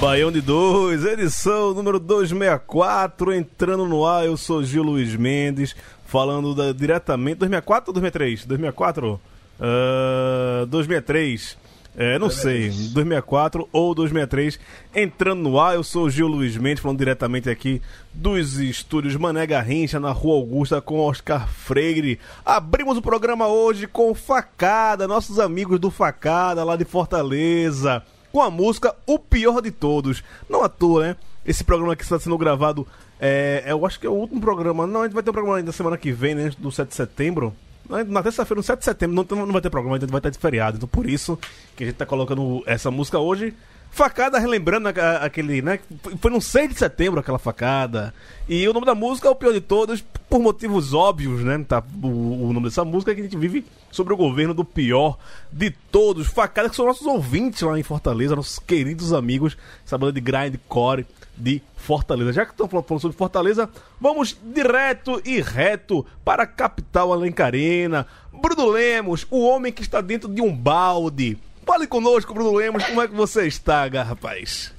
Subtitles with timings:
[0.00, 5.74] Baião de 2, edição número 264, entrando no ar, eu sou Gil Luiz Mendes,
[6.06, 8.44] falando da, diretamente, 2004 ou 2003?
[8.44, 9.20] 2004?
[9.58, 11.58] Uh, 2003,
[11.96, 14.60] é, não sei, 2004 ou 2003,
[14.94, 17.82] entrando no ar, eu sou Gil Luiz Mendes, falando diretamente aqui
[18.14, 22.20] dos estúdios Mané Garrincha, na Rua Augusta, com Oscar Freire.
[22.46, 28.00] Abrimos o programa hoje com Facada, nossos amigos do Facada, lá de Fortaleza
[28.32, 30.22] com a música O Pior de Todos.
[30.48, 31.16] Não à toa, né?
[31.44, 32.86] Esse programa que está sendo gravado,
[33.18, 34.86] é, eu acho que é o último programa.
[34.86, 36.50] Não, a gente vai ter um programa ainda semana que vem, né?
[36.58, 37.54] Do 7 de setembro.
[37.88, 40.28] Na terça-feira, no 7 de setembro, não, não vai ter programa, a gente vai estar
[40.28, 40.76] de feriado.
[40.76, 41.38] Então, por isso
[41.74, 43.54] que a gente está colocando essa música hoje.
[43.90, 44.88] Facada relembrando
[45.20, 45.80] aquele, né?
[46.20, 48.14] Foi no 6 de setembro aquela facada.
[48.48, 51.64] E o nome da música é o pior de todos, por motivos óbvios, né?
[51.66, 54.64] Tá, o, o nome dessa música é que a gente vive sobre o governo do
[54.64, 55.18] pior
[55.50, 56.28] de todos.
[56.28, 61.06] Facada que são nossos ouvintes lá em Fortaleza, nossos queridos amigos, essa banda de grindcore
[61.36, 62.32] de Fortaleza.
[62.32, 63.68] Já que estamos falando sobre Fortaleza,
[64.00, 68.06] vamos direto e reto para a capital alencarena.
[68.32, 73.02] Bruno Lemos, o homem que está dentro de um balde Fale conosco, Bruno Lemos, como
[73.02, 74.72] é que você está, rapaz?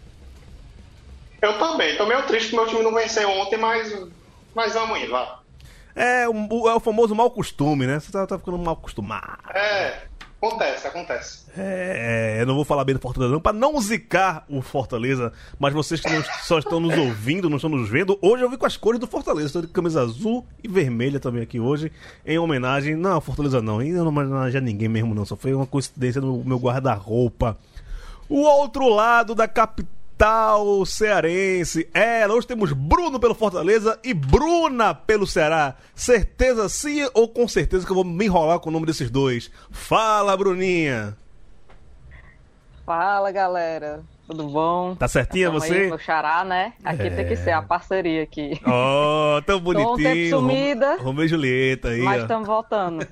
[1.40, 3.96] Eu também, tô meio triste que meu time não venceu ontem, mas,
[4.56, 5.40] mas vamos ir, vá.
[5.96, 8.00] É, o, é o famoso mau costume, né?
[8.00, 9.38] Você tá, tá ficando mal acostumado.
[9.54, 10.09] É,
[10.42, 11.40] Acontece, acontece.
[11.58, 15.74] É, eu não vou falar bem do Fortaleza não, pra não zicar o Fortaleza, mas
[15.74, 18.66] vocês que não, só estão nos ouvindo, não estão nos vendo, hoje eu vim com
[18.66, 21.92] as cores do Fortaleza, estou de camisa azul e vermelha também aqui hoje,
[22.26, 26.22] em homenagem, não, Fortaleza não, ainda não a ninguém mesmo não, só foi uma coincidência
[26.22, 27.58] no meu guarda-roupa.
[28.30, 31.90] O outro lado da capital capital cearense.
[31.94, 35.76] É, hoje temos Bruno pelo Fortaleza e Bruna pelo Ceará.
[35.96, 39.50] Certeza sim ou com certeza que eu vou me enrolar com o nome desses dois?
[39.72, 41.18] Fala, Bruninha.
[42.86, 44.02] Fala, galera.
[44.30, 44.94] Tudo bom?
[44.94, 45.74] Tá certinha você?
[45.74, 46.74] Aí, meu xará, né?
[46.84, 47.10] Aqui é...
[47.10, 48.62] tem que ser a parceria aqui.
[48.64, 49.88] Oh, tão bonitinho.
[49.88, 50.98] Tô um tempo sumida.
[50.98, 52.02] Romeu e Julieta aí.
[52.04, 53.08] Mas estamos voltando.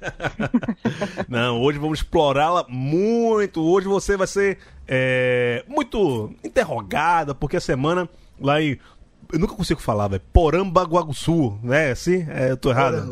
[1.27, 3.63] Não, hoje vamos explorá-la muito.
[3.63, 8.07] Hoje você vai ser é, muito interrogada, porque a semana
[8.39, 8.77] lá em.
[9.33, 10.21] Eu nunca consigo falar, velho.
[10.31, 11.89] Porambaguaçu, né?
[11.89, 12.27] Assim?
[12.29, 13.09] É, eu tô errado.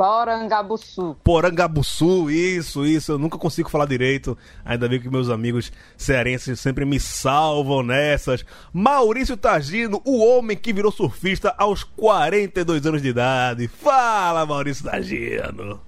[0.00, 1.14] Porangabuçu.
[1.22, 3.12] Porangabuçu, isso, isso.
[3.12, 4.34] Eu nunca consigo falar direito.
[4.64, 8.42] Ainda bem que meus amigos cearenses sempre me salvam nessas.
[8.72, 13.68] Maurício Targino, o homem que virou surfista aos 42 anos de idade.
[13.68, 15.78] Fala, Maurício Targino.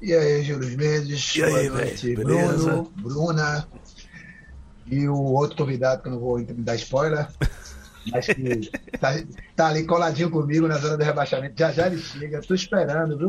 [0.00, 1.34] E aí, Júlio Mendes.
[1.34, 2.22] E aí, velho?
[2.22, 3.66] Bruno, Bruna.
[4.86, 7.26] E o outro convidado, que eu não vou dar spoiler.
[8.10, 9.14] Mas que tá,
[9.54, 11.54] tá, ali coladinho comigo na zona do rebaixamento.
[11.56, 13.28] Já já ele chega, tô esperando, viu?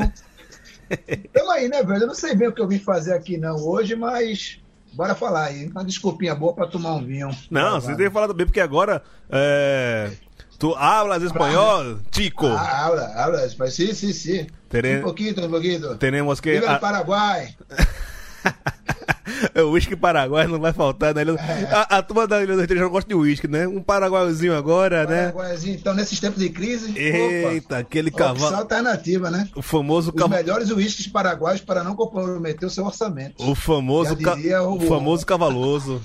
[1.31, 2.03] Tamo aí, né, velho?
[2.03, 4.59] Eu não sei bem o que eu vim fazer aqui não hoje, mas
[4.93, 5.67] bora falar aí.
[5.67, 7.29] Uma desculpinha boa pra tomar um vinho.
[7.49, 9.03] Não, você tem falado bem, porque agora.
[9.29, 10.11] É...
[10.59, 12.47] Tu hablas espanhol, chico?
[12.47, 13.71] Ah, habla, habla espanhol.
[13.71, 14.47] Sí, sí, sí.
[14.69, 14.97] Tene...
[14.97, 15.97] Un poquito, un poquito.
[15.97, 16.51] Tenemos que.
[16.59, 17.55] Viva el Paraguay.
[19.55, 21.23] o uísque paraguai não vai faltar, né?
[21.23, 21.73] É.
[21.73, 23.67] A, a turma da Ilha dos já gosta de uísque, né?
[23.67, 25.31] Um paraguaizinho agora, né?
[25.31, 26.97] Paraguaizinho, então, nesses tempos de crise.
[26.97, 28.55] Eita, opa, aquele cavalo.
[28.55, 29.49] alternativa, né?
[29.55, 30.41] O famoso Os cavalo.
[30.41, 33.43] melhores uísques paraguaios para não comprometer o seu orçamento.
[33.43, 34.35] O famoso, ca...
[34.63, 34.77] o...
[34.77, 36.01] o famoso cavaloso.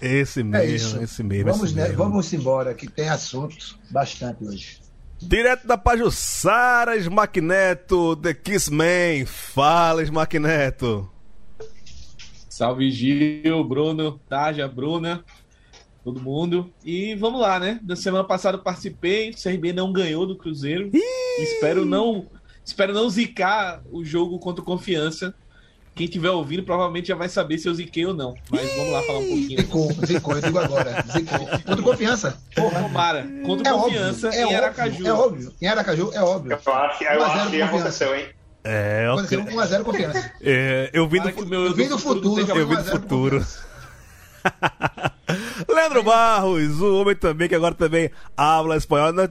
[0.00, 1.52] Esse mesmo, é esse mesmo.
[1.52, 1.82] Vamos, esse né?
[1.82, 1.96] mesmo.
[1.98, 4.80] Vamos embora, que tem assuntos bastante hoje.
[5.22, 9.26] Direto da Pajussara, Smack Neto, The Kiss Man.
[9.26, 11.10] Fala, Smack Neto.
[12.60, 15.24] Salve Gil, Bruno, Taja, Bruna,
[16.04, 16.70] todo mundo.
[16.84, 17.80] E vamos lá, né?
[17.80, 20.90] Da semana passada eu participei, o CRB não ganhou do Cruzeiro.
[21.38, 22.26] Espero não
[22.62, 25.34] espero não zicar o jogo contra o Confiança.
[25.94, 28.34] quem estiver ouvindo provavelmente já vai saber se eu ziquei ou não.
[28.50, 29.60] Mas vamos lá falar um pouquinho.
[29.60, 31.02] Zicou, zicou, eu digo agora.
[31.10, 31.46] Zicou.
[31.64, 32.42] Contra confiança.
[32.54, 32.82] Porra.
[32.82, 35.06] Tomara, contra É confiança óbvio, é em óbvio, Aracaju.
[35.06, 35.54] É óbvio.
[35.62, 36.52] Em Aracaju é óbvio.
[36.52, 38.26] Eu acho, eu 1 a 0 acho que aconteceu, hein?
[38.62, 39.54] É, Aconteceu ok.
[39.56, 40.32] 1x0 confiança.
[40.42, 42.40] É, eu vim do, o meu Eu vim do futuro.
[42.40, 43.46] eu vim do 1 a 0 futuro.
[45.68, 49.12] Leandro Barros, o homem também que agora também habla espanhol.
[49.12, 49.28] Nós,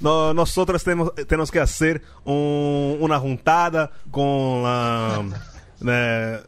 [0.00, 5.22] nós, nosotros temos, temos que fazer um, uma juntada com a
[5.80, 6.40] né,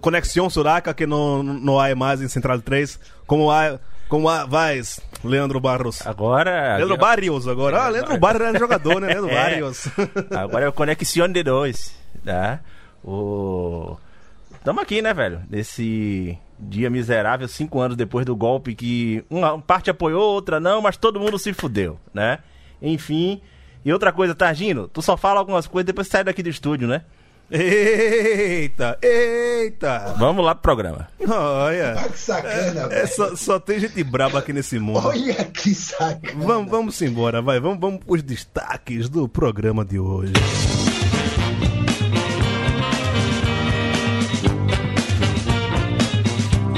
[0.00, 2.98] Conexão Suraca, que não, não há mais em Central 3.
[3.26, 3.78] Como há,
[4.08, 6.06] como há, vais, Leandro Barros?
[6.06, 6.76] Agora.
[6.76, 7.82] Leandro Barrios agora.
[7.84, 9.08] Ah, Leandro Barrios era jogador, né?
[9.08, 9.34] Leandro É.
[9.34, 9.88] Barrios.
[10.30, 12.60] Agora é o Conexión de dois, tá?
[13.04, 13.96] O...
[14.64, 15.42] Tamo aqui, né, velho?
[15.50, 20.96] Nesse dia miserável, cinco anos depois do golpe que uma parte apoiou, outra não, mas
[20.96, 22.38] todo mundo se fudeu, né?
[22.80, 23.40] Enfim.
[23.84, 27.02] E outra coisa, Targino, tu só fala algumas coisas depois sai daqui do estúdio, né?
[27.54, 30.14] Eita, eita.
[30.18, 31.06] Vamos lá pro programa.
[31.28, 31.96] Olha.
[31.98, 33.08] Ah, que sacana, É, velho.
[33.08, 35.06] só, só tem gente braba aqui nesse mundo.
[35.06, 36.32] Olha que sacana.
[36.46, 37.60] Vamos, vamos embora, vai.
[37.60, 40.32] Vamos, vamos os destaques do programa de hoje.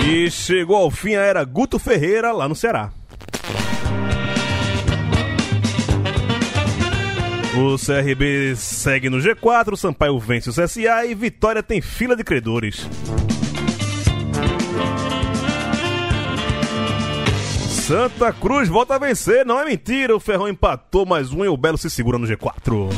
[0.07, 2.91] E chegou ao fim a era Guto Ferreira lá no Ceará.
[7.57, 12.25] O CRB segue no G4, o Sampaio vence o CSA e Vitória tem fila de
[12.25, 12.89] credores.
[17.69, 20.17] Santa Cruz volta a vencer, não é mentira.
[20.17, 22.89] O Ferrão empatou mais um e o Belo se segura no G4.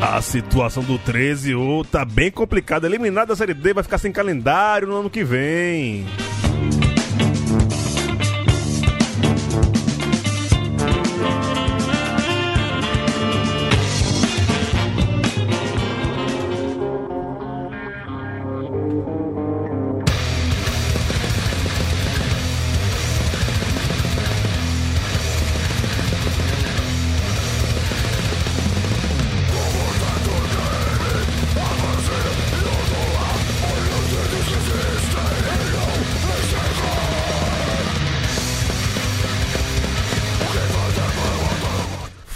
[0.00, 2.86] A situação do 13 ô, tá bem complicada.
[2.86, 6.06] Eliminado da Série D vai ficar sem calendário no ano que vem.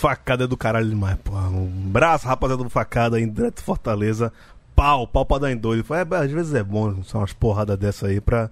[0.04, 1.32] Facada é do caralho demais, pô.
[1.32, 4.30] Um braço, rapaziada do Facada aí, direto Fortaleza.
[4.76, 5.82] Pau, pau pra dar em doido.
[5.94, 8.50] É, às vezes é bom só umas porradas dessa aí pra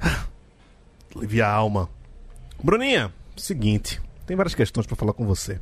[1.14, 1.90] aliviar a alma.
[2.62, 5.60] Bruninha, seguinte, tem várias questões pra falar com você.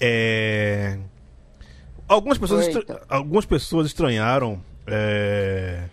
[0.00, 0.98] É...
[2.08, 2.80] Algumas pessoas, Eita.
[2.80, 5.84] estra- algumas pessoas estranharam é,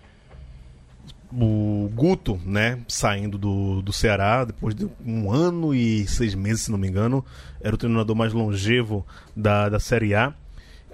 [1.31, 6.71] o Guto, né, saindo do, do Ceará depois de um ano e seis meses, se
[6.71, 7.23] não me engano,
[7.61, 9.05] era o treinador mais longevo
[9.35, 10.33] da, da Série A,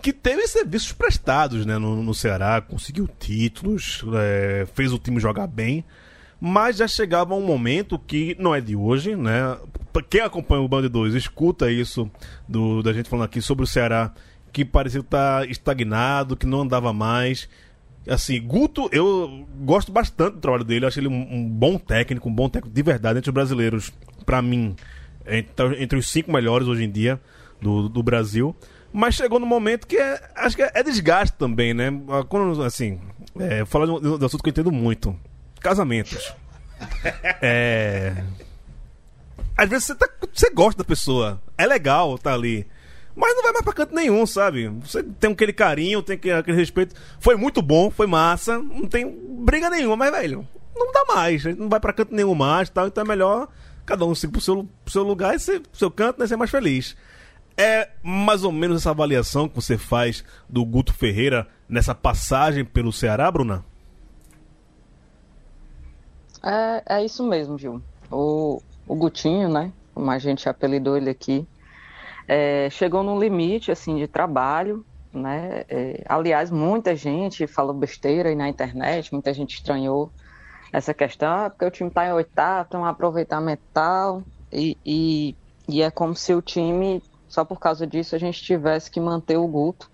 [0.01, 5.47] que teve serviços prestados, né, no, no Ceará, conseguiu títulos, é, fez o time jogar
[5.47, 5.83] bem,
[6.39, 9.57] mas já chegava um momento que não é de hoje, né?
[10.09, 12.11] Quem acompanha o Band 2 escuta isso
[12.47, 14.11] do, da gente falando aqui sobre o Ceará,
[14.51, 17.49] que parecia estar estagnado, que não andava mais.
[18.07, 22.47] Assim, Guto, eu gosto bastante do trabalho dele, acho ele um, bom técnico, um bom
[22.47, 23.91] técnico de verdade entre os brasileiros,
[24.25, 24.75] pra mim,
[25.25, 27.19] entre, entre os cinco melhores hoje em dia
[27.59, 28.55] do, do Brasil.
[28.93, 31.89] Mas chegou no momento que é, acho que é, é desgaste também, né?
[32.29, 32.99] Quando, assim,
[33.39, 35.15] é, falar de um, de assunto que eu entendo muito:
[35.59, 36.33] casamentos.
[37.41, 38.13] É.
[39.57, 42.67] Às vezes você, tá- você gosta da pessoa, é legal tá ali.
[43.15, 44.67] Mas não vai mais pra canto nenhum, sabe?
[44.67, 46.95] Você tem aquele carinho, tem aquele, respeito.
[47.19, 50.45] Foi muito bom, foi massa, não tem briga nenhuma, mas, velho,
[50.75, 51.45] não dá mais.
[51.45, 53.47] A gente não vai pra canto nenhum mais tal, então é melhor
[53.85, 56.35] cada um seguir pro seu, pro seu lugar e ser, pro seu canto, né, ser
[56.35, 56.95] mais feliz.
[57.57, 62.91] É mais ou menos essa avaliação que você faz do Guto Ferreira nessa passagem pelo
[62.91, 63.63] Ceará, Bruna?
[66.43, 67.81] É, é isso mesmo, Gil.
[68.11, 69.71] O, o Gutinho, né?
[69.93, 71.47] Como a gente apelidou ele aqui,
[72.27, 75.63] é, chegou num limite assim de trabalho, né?
[75.69, 80.11] É, aliás, muita gente falou besteira aí na internet, muita gente estranhou
[80.71, 85.35] essa questão, ah, porque o time está em oitavo, tem um aproveitamento tal, e, e,
[85.69, 89.37] e é como se o time, só por causa disso, a gente tivesse que manter
[89.37, 89.89] o Guto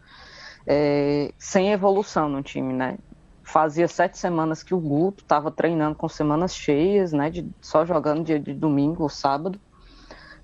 [0.66, 2.98] é, sem evolução no time, né?
[3.44, 7.30] Fazia sete semanas que o Guto estava treinando com semanas cheias, né?
[7.30, 9.60] De, só jogando dia de domingo ou sábado.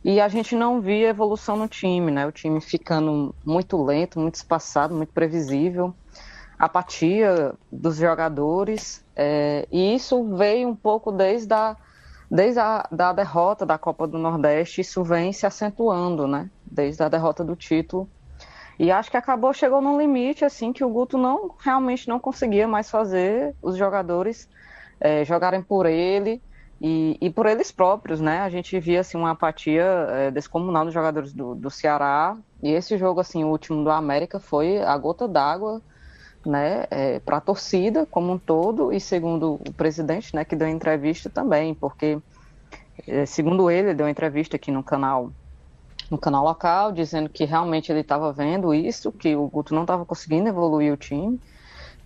[0.08, 2.26] E a gente não via evolução no time, né?
[2.26, 5.94] O time ficando muito lento, muito espaçado, muito previsível.
[6.58, 9.04] Apatia dos jogadores.
[9.18, 11.76] é, e isso veio um pouco desde a,
[12.32, 14.80] desde a da derrota da Copa do Nordeste.
[14.80, 16.50] Isso vem se acentuando, né?
[16.66, 18.10] Desde a derrota do título.
[18.80, 22.66] E acho que acabou, chegou num limite, assim, que o Guto não realmente não conseguia
[22.66, 24.48] mais fazer os jogadores
[25.02, 26.42] é, jogarem por ele
[26.80, 28.40] e, e, por eles próprios, né?
[28.42, 32.38] A gente via, assim, uma apatia é, descomunal dos jogadores do, do Ceará.
[32.62, 35.82] E esse jogo, assim, o último do América foi a gota d'água,
[36.46, 36.86] né?
[36.92, 40.46] É, para a torcida como um todo e segundo o presidente, né?
[40.46, 42.20] Que deu entrevista também, porque,
[43.08, 45.32] é, segundo ele, ele deu entrevista aqui no canal
[46.10, 50.06] no canal local, dizendo que realmente ele estava vendo isso, que o Guto não estava
[50.06, 51.38] conseguindo evoluir o time,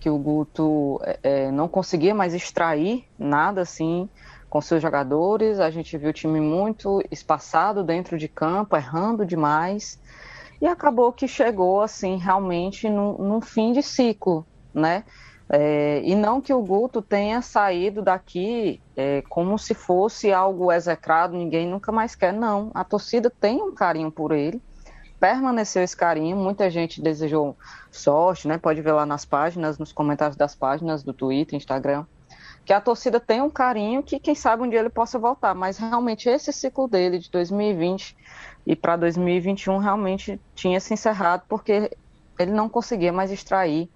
[0.00, 4.08] que o Guto é, é, não conseguia mais extrair nada assim
[4.52, 5.58] com seus jogadores.
[5.58, 9.98] A gente viu o time muito espaçado dentro de campo, errando demais.
[10.60, 15.04] E acabou que chegou assim realmente num, num fim de ciclo, né?
[15.48, 21.34] É, e não que o Guto tenha saído daqui é, como se fosse algo execrado,
[21.34, 22.34] ninguém nunca mais quer.
[22.34, 24.60] Não, a torcida tem um carinho por ele,
[25.18, 27.56] permaneceu esse carinho, muita gente desejou
[27.90, 28.58] sorte, né?
[28.58, 32.04] Pode ver lá nas páginas, nos comentários das páginas do Twitter, Instagram,
[32.64, 35.78] que a torcida tem um carinho que quem sabe um dia ele possa voltar, mas
[35.78, 38.16] realmente esse ciclo dele de 2020
[38.66, 41.90] e para 2021 realmente tinha se encerrado porque
[42.38, 43.90] ele não conseguia mais extrair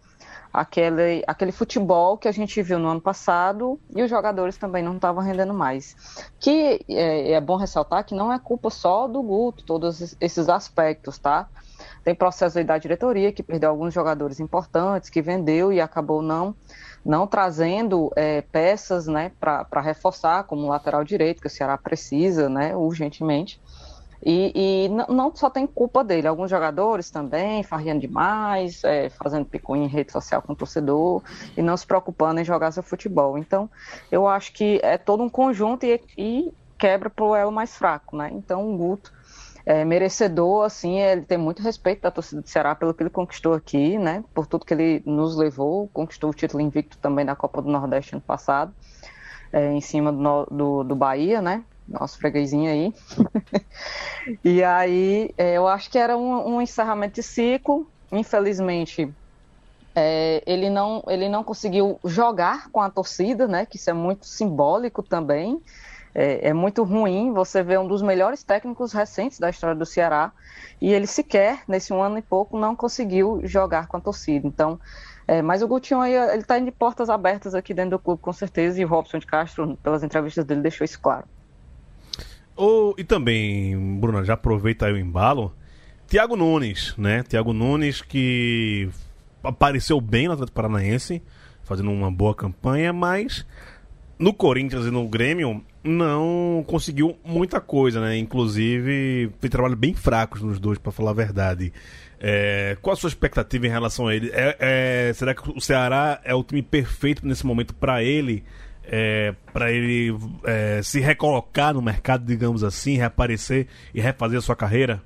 [0.52, 4.96] aquele, aquele futebol que a gente viu no ano passado e os jogadores também não
[4.96, 5.94] estavam rendendo mais.
[6.40, 11.18] Que é, é bom ressaltar que não é culpa só do Guto, todos esses aspectos,
[11.18, 11.48] tá?
[12.02, 16.54] Tem processo aí da diretoria que perdeu alguns jogadores importantes, que vendeu e acabou não
[17.06, 22.74] não trazendo é, peças né, para reforçar, como lateral direito, que o Ceará precisa né,
[22.74, 23.60] urgentemente.
[24.24, 29.86] E, e não só tem culpa dele, alguns jogadores também, farriando demais, é, fazendo picuinha
[29.86, 31.22] em rede social com o torcedor
[31.56, 33.38] e não se preocupando em jogar seu futebol.
[33.38, 33.70] Então,
[34.10, 38.30] eu acho que é todo um conjunto e, e quebra pro elo mais fraco, né?
[38.32, 39.12] Então, o Guto
[39.66, 43.52] é merecedor, assim, ele tem muito respeito da torcida do Ceará pelo que ele conquistou
[43.52, 44.22] aqui, né?
[44.32, 48.14] Por tudo que ele nos levou, conquistou o título invicto também da Copa do Nordeste
[48.14, 48.72] ano passado,
[49.52, 51.64] é, em cima do, do, do Bahia, né?
[51.88, 52.94] nosso freguesinho aí.
[54.44, 57.88] e aí é, eu acho que era um, um encerramento de ciclo.
[58.10, 59.12] Infelizmente,
[59.94, 63.66] é, ele, não, ele não conseguiu jogar com a torcida, né?
[63.66, 65.60] Que isso é muito simbólico também.
[66.18, 70.32] É, é, muito ruim você ver um dos melhores técnicos recentes da história do Ceará
[70.80, 74.46] e ele sequer, nesse um ano e pouco, não conseguiu jogar com a torcida.
[74.48, 74.80] Então,
[75.28, 78.32] é, mas o Gutinho aí, ele está de portas abertas aqui dentro do clube, com
[78.32, 81.26] certeza, e o Robson de Castro, pelas entrevistas dele, deixou isso claro.
[82.56, 85.54] Oh, e também, Bruna, já aproveita aí o embalo.
[86.08, 87.24] Tiago Nunes, né?
[87.24, 88.88] Tiago Nunes que
[89.44, 91.22] apareceu bem no Atlético Paranaense,
[91.62, 93.44] fazendo uma boa campanha, mas
[94.18, 98.16] no Corinthians e no Grêmio não conseguiu muita coisa, né?
[98.18, 101.72] Inclusive, fez trabalho bem fracos nos dois, para falar a verdade.
[102.18, 104.30] É, qual a sua expectativa em relação a ele?
[104.32, 108.44] É, é, será que o Ceará é o time perfeito nesse momento para ele?
[108.86, 114.56] é, para ele é, se recolocar no mercado, digamos assim, reaparecer e refazer a sua
[114.56, 115.02] carreira?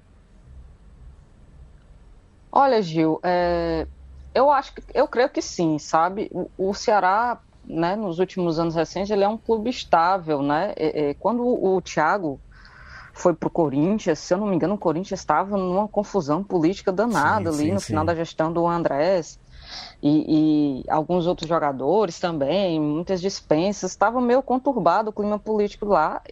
[2.52, 3.86] Olha, Gil, é,
[4.34, 6.28] eu acho que eu creio que sim, sabe?
[6.32, 10.72] O, o, Ceará, né, nos últimos anos recentes, ele é um clube estável, né?
[10.76, 12.40] É, é, quando o, o Thiago
[13.12, 17.52] foi pro Corinthians, se eu não me engano, o Corinthians estava numa confusão política danada
[17.52, 17.86] sim, ali sim, no sim.
[17.86, 19.38] final da gestão do Andrés
[20.02, 26.22] e, e, alguns outros jogadores também, muitas dispensas, estava meio conturbado o clima político lá.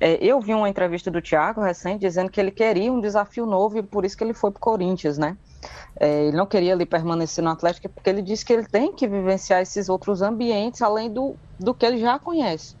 [0.00, 3.78] É, eu vi uma entrevista do Thiago recente dizendo que ele queria um desafio novo
[3.78, 5.36] e por isso que ele foi para o Corinthians, né?
[5.98, 9.06] É, ele não queria ali permanecer no Atlético porque ele disse que ele tem que
[9.06, 12.76] vivenciar esses outros ambientes além do, do que ele já conhece.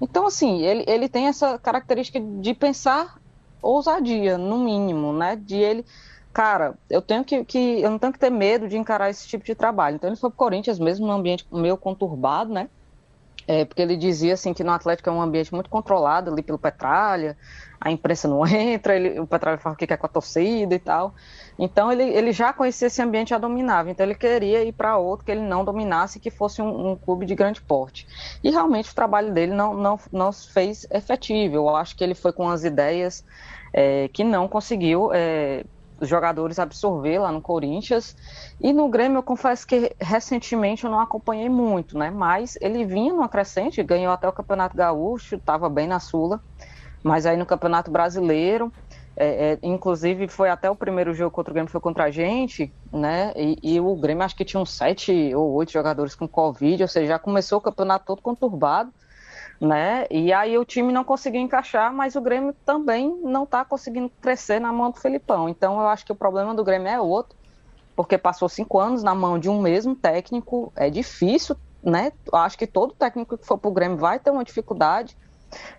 [0.00, 3.18] Então, assim, ele, ele tem essa característica de pensar
[3.60, 5.34] ousadia, no mínimo, né?
[5.36, 5.84] De ele
[6.38, 9.44] cara, eu tenho que, que, eu não tenho que ter medo de encarar esse tipo
[9.44, 9.96] de trabalho.
[9.96, 12.68] Então ele foi pro Corinthians mesmo num ambiente meio conturbado, né?
[13.44, 16.58] É, porque ele dizia assim que no Atlético é um ambiente muito controlado ali pelo
[16.58, 17.36] Petralha,
[17.80, 20.78] a imprensa não entra, ele, o Petralha fala o que quer com a torcida e
[20.78, 21.12] tal.
[21.58, 25.26] Então ele, ele já conhecia esse ambiente já dominava, então ele queria ir para outro
[25.26, 28.06] que ele não dominasse, que fosse um, um, clube de grande porte.
[28.44, 31.56] E realmente o trabalho dele não, não, não fez efetivo.
[31.56, 33.24] Eu acho que ele foi com as ideias
[33.72, 35.64] é, que não conseguiu é,
[36.00, 38.16] os jogadores absorver lá no Corinthians.
[38.60, 42.10] E no Grêmio, eu confesso que recentemente eu não acompanhei muito, né?
[42.10, 46.40] Mas ele vinha numa crescente, ganhou até o Campeonato Gaúcho, estava bem na Sula.
[47.02, 48.72] Mas aí no Campeonato Brasileiro,
[49.18, 52.72] é, é, inclusive foi até o primeiro jogo contra o Grêmio, foi contra a gente,
[52.92, 53.32] né?
[53.36, 56.88] E, e, o Grêmio acho que tinha uns sete ou oito jogadores com Covid, ou
[56.88, 58.92] seja, já começou o campeonato todo conturbado
[59.60, 60.06] né?
[60.10, 64.60] E aí o time não conseguiu encaixar, mas o Grêmio também não está conseguindo crescer
[64.60, 65.48] na mão do Felipão.
[65.48, 67.36] Então eu acho que o problema do Grêmio é outro.
[67.96, 72.12] porque passou cinco anos na mão de um mesmo técnico, é difícil, né?
[72.32, 75.16] Acho que todo técnico que for para o Grêmio vai ter uma dificuldade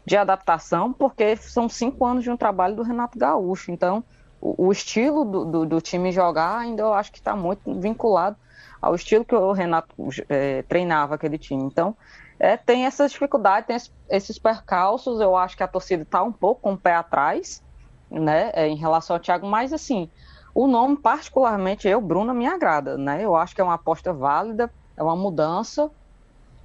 [0.05, 3.71] de adaptação, porque são cinco anos de um trabalho do Renato Gaúcho.
[3.71, 4.03] Então,
[4.41, 8.35] o, o estilo do, do, do, time jogar ainda eu acho que está muito vinculado
[8.81, 9.93] ao estilo que o Renato
[10.29, 11.63] é, treinava aquele time.
[11.63, 11.95] Então,
[12.39, 13.77] é, tem essas dificuldades, tem
[14.09, 15.19] esses percalços.
[15.19, 17.61] Eu acho que a torcida está um pouco com o pé atrás,
[18.09, 20.09] né, é, em relação ao Thiago, mas assim,
[20.55, 23.23] o nome, particularmente eu, Bruno, me agrada, né?
[23.23, 25.91] Eu acho que é uma aposta válida, é uma mudança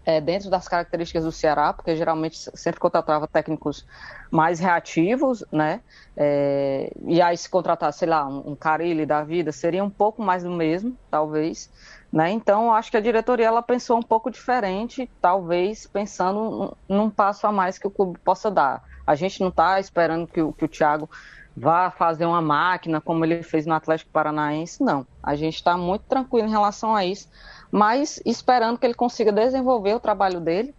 [0.05, 3.87] é, dentro das características do Ceará, porque geralmente sempre contratava técnicos
[4.31, 5.81] mais reativos, né?
[6.17, 10.23] É, e aí se contratar, sei lá, um, um Carilli da vida, seria um pouco
[10.23, 11.71] mais do mesmo, talvez.
[12.13, 12.31] Né?
[12.31, 17.53] Então, acho que a diretoria ela pensou um pouco diferente, talvez pensando num passo a
[17.53, 18.85] mais que o clube possa dar.
[19.07, 21.11] A gente não está esperando que, que o Thiago
[21.57, 25.07] vá fazer uma máquina como ele fez no Atlético Paranaense, não.
[25.23, 27.29] A gente está muito tranquilo em relação a isso
[27.75, 30.73] mas esperando que ele consiga desenvolver o trabalho dele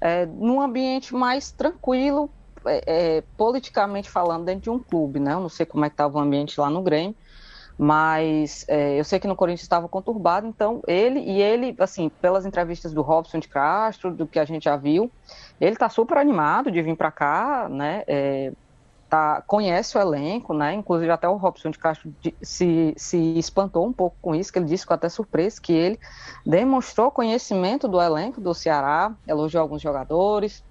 [0.00, 2.28] é, num ambiente mais tranquilo,
[2.66, 2.82] é,
[3.18, 5.34] é, politicamente falando, dentro de um clube, né?
[5.34, 7.14] Eu não sei como é que estava o ambiente lá no Grêmio,
[7.78, 12.44] mas é, eu sei que no Corinthians estava conturbado, então ele e ele, assim, pelas
[12.44, 15.08] entrevistas do Robson de Castro, do que a gente já viu,
[15.60, 18.02] ele está super animado de vir para cá, né?
[18.08, 18.52] É,
[19.10, 20.72] tá, conhece o elenco, né?
[20.72, 24.66] Inclusive até o Robson de Castro se, se espantou um pouco com isso, que ele
[24.66, 25.98] disse com até surpresa que ele
[26.46, 30.64] demonstrou conhecimento do elenco do Ceará, elogiou alguns jogadores.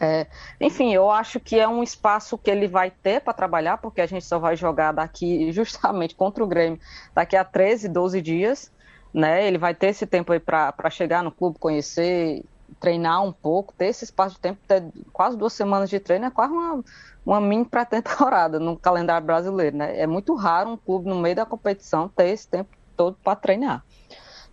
[0.00, 0.26] É,
[0.60, 4.06] enfim, eu acho que é um espaço que ele vai ter para trabalhar, porque a
[4.06, 6.80] gente só vai jogar daqui justamente contra o Grêmio
[7.14, 8.72] daqui a 13, 12 dias.
[9.12, 9.46] Né?
[9.46, 12.44] Ele vai ter esse tempo aí para chegar no clube, conhecer,
[12.80, 14.82] treinar um pouco, ter esse espaço de tempo, ter
[15.12, 16.82] quase duas semanas de treino, é quase uma,
[17.24, 20.00] uma mini pré-temporada no calendário brasileiro, né?
[20.00, 23.84] É muito raro um clube no meio da competição ter esse tempo todo para treinar.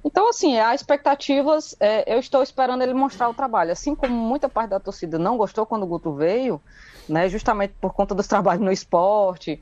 [0.03, 3.71] Então, assim, há expectativas, é, eu estou esperando ele mostrar o trabalho.
[3.71, 6.61] Assim como muita parte da torcida não gostou quando o Guto veio,
[7.09, 9.61] né, justamente por conta dos trabalhos no esporte,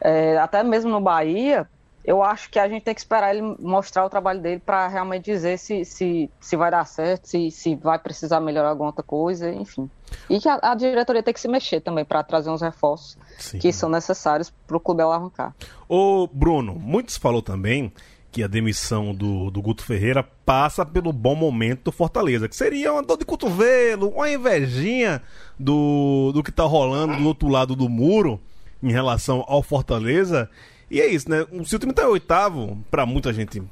[0.00, 1.68] é, até mesmo no Bahia,
[2.04, 5.24] eu acho que a gente tem que esperar ele mostrar o trabalho dele para realmente
[5.24, 9.52] dizer se, se, se vai dar certo, se, se vai precisar melhorar alguma outra coisa,
[9.52, 9.88] enfim.
[10.28, 13.58] E que a, a diretoria tem que se mexer também para trazer uns reforços Sim.
[13.58, 15.54] que são necessários para o clube alavancar.
[15.88, 17.92] Ô, Bruno, muitos falou também
[18.32, 22.92] que a demissão do, do Guto Ferreira passa pelo bom momento do Fortaleza, que seria
[22.92, 25.20] uma dor de cotovelo, uma invejinha
[25.58, 28.40] do, do que está rolando do outro lado do muro
[28.82, 30.48] em relação ao Fortaleza.
[30.90, 31.46] E é isso, né?
[31.64, 33.62] Se o time tá oitavo, para muita gente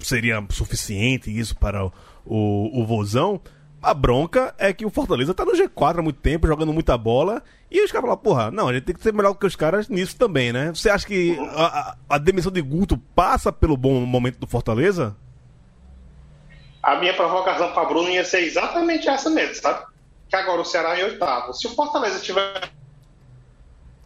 [0.00, 1.90] seria suficiente isso para o,
[2.24, 3.40] o, Vozão.
[3.82, 7.42] A bronca é que o Fortaleza tá no G4 há muito tempo, jogando muita bola.
[7.70, 9.88] E os caras falam, porra, não, a gente tem que ser melhor que os caras
[9.88, 10.72] nisso também, né?
[10.74, 15.16] Você acha que a, a, a demissão de Guto passa pelo bom momento do Fortaleza?
[16.82, 19.84] A minha provocação para Bruno ia ser exatamente essa mesmo, sabe?
[20.28, 21.52] Que agora o Ceará é oitavo.
[21.52, 22.70] Se o Fortaleza tiver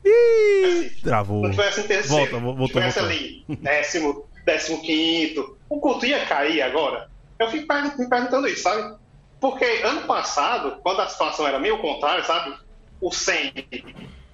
[0.05, 1.43] Ih, travou.
[1.43, 3.17] Não tivesse em terceiro, volta, voltou, tivesse voltou.
[3.17, 7.11] ali décimo, décimo quinto, o culto ia cair agora.
[7.39, 8.97] Eu fico me perguntando isso, sabe?
[9.41, 12.57] Porque ano passado, quando a situação era meio contrária, sabe?
[13.01, 13.53] O 100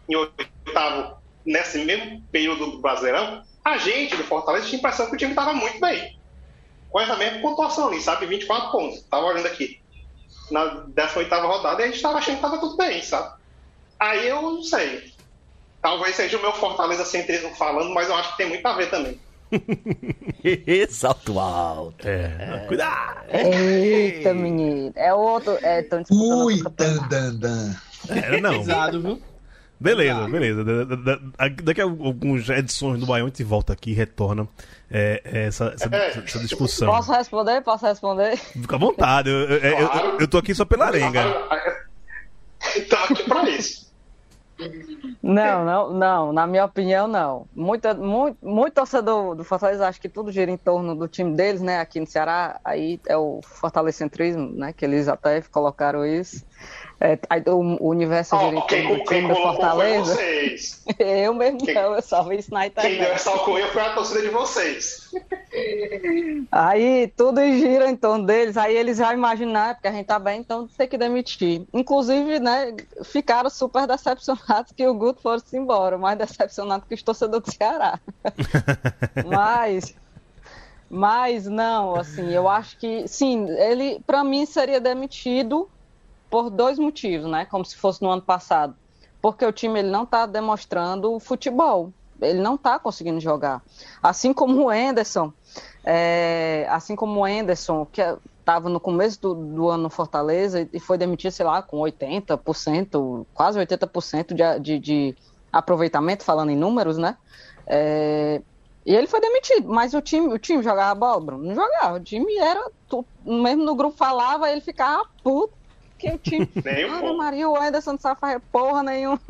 [0.08, 5.14] em oitavo, nesse mesmo período do Brasileirão, a gente do Fortaleza tinha a impressão que
[5.14, 6.18] o time estava muito bem.
[6.90, 8.26] Com essa mesma pontuação ali, sabe?
[8.26, 9.02] 24 pontos.
[9.02, 9.80] Tava olhando aqui.
[10.50, 13.36] Na 18 rodada, e a gente estava achando que estava tudo bem, sabe?
[13.98, 15.12] Aí eu não sei.
[15.80, 18.90] Talvez seja o meu Fortaleza centrismo falando, mas eu acho que tem muito a ver
[18.90, 19.18] também.
[20.90, 22.06] Salto alto.
[22.06, 22.36] É.
[22.38, 22.64] é.
[22.66, 23.24] Cuidado!
[23.30, 24.92] Eita, menino.
[24.94, 25.58] É outro.
[25.62, 26.62] É, tão Ui,
[27.38, 27.74] dan,
[28.08, 28.58] É, não.
[28.58, 29.22] Pesado, viu?
[29.80, 30.64] Beleza, beleza.
[31.62, 34.48] Daqui a algumas edições do Baião a gente volta aqui e retorna
[34.90, 36.88] é, é essa, essa, essa, discussão.
[36.88, 37.60] Posso responder?
[37.62, 38.36] Posso responder?
[38.36, 39.30] Fica à vontade.
[39.30, 40.08] Eu, eu, claro.
[40.08, 41.22] eu, eu tô aqui só pela arenga.
[42.76, 43.87] Então aqui pra isso.
[45.22, 46.32] Não, não, não.
[46.32, 47.46] Na minha opinião, não.
[47.54, 51.60] Muito, muito, muito torcedor do Fortaleza acho que tudo gira em torno do time deles,
[51.60, 51.78] né?
[51.80, 54.72] Aqui no Ceará, aí é o fortalecentrismo, né?
[54.72, 56.44] Que eles até colocaram isso.
[57.00, 57.16] É,
[57.48, 60.18] o, universo oh, gira em torno do do Fortaleza.
[60.98, 62.96] eu mesmo quem, não, eu só vi isso na internet.
[62.96, 65.08] Quem deu essa alcunha foi a torcida de vocês.
[66.50, 70.40] Aí tudo gira em torno deles, aí eles já imaginaram, porque a gente tá bem,
[70.40, 71.62] então tem que demitir.
[71.72, 77.46] Inclusive, né, ficaram super decepcionados que o Guto fosse embora, mais decepcionado que os torcedores
[77.46, 77.98] do Ceará.
[79.26, 79.94] mas,
[80.90, 85.68] mas não, assim, eu acho que, sim, ele, para mim, seria demitido
[86.30, 87.44] por dois motivos, né?
[87.44, 88.74] Como se fosse no ano passado.
[89.20, 91.92] Porque o time ele não está demonstrando futebol.
[92.20, 93.62] ele não está conseguindo jogar.
[94.02, 95.32] Assim como o Anderson,
[95.84, 98.02] é, assim como o Anderson, que
[98.38, 103.26] estava no começo do, do, ano no Fortaleza e foi demitido, sei lá, com 80%,
[103.34, 105.16] quase 80% de, de, de
[105.52, 107.16] aproveitamento, falando em números, né?
[107.66, 108.40] É,
[108.88, 111.44] e ele foi demitido, mas o time, o time jogava bola, Bruno?
[111.44, 111.98] Não jogava.
[111.98, 112.70] O time era.
[112.88, 115.52] Tu, mesmo no grupo falava, ele ficava puto.
[115.98, 116.48] Que o time.
[116.90, 119.20] Ah, Maria, o Anderson não sabe fazer porra nenhuma.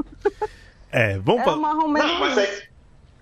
[0.93, 1.75] É, vamos falar.
[1.75, 2.69] Não, mas é...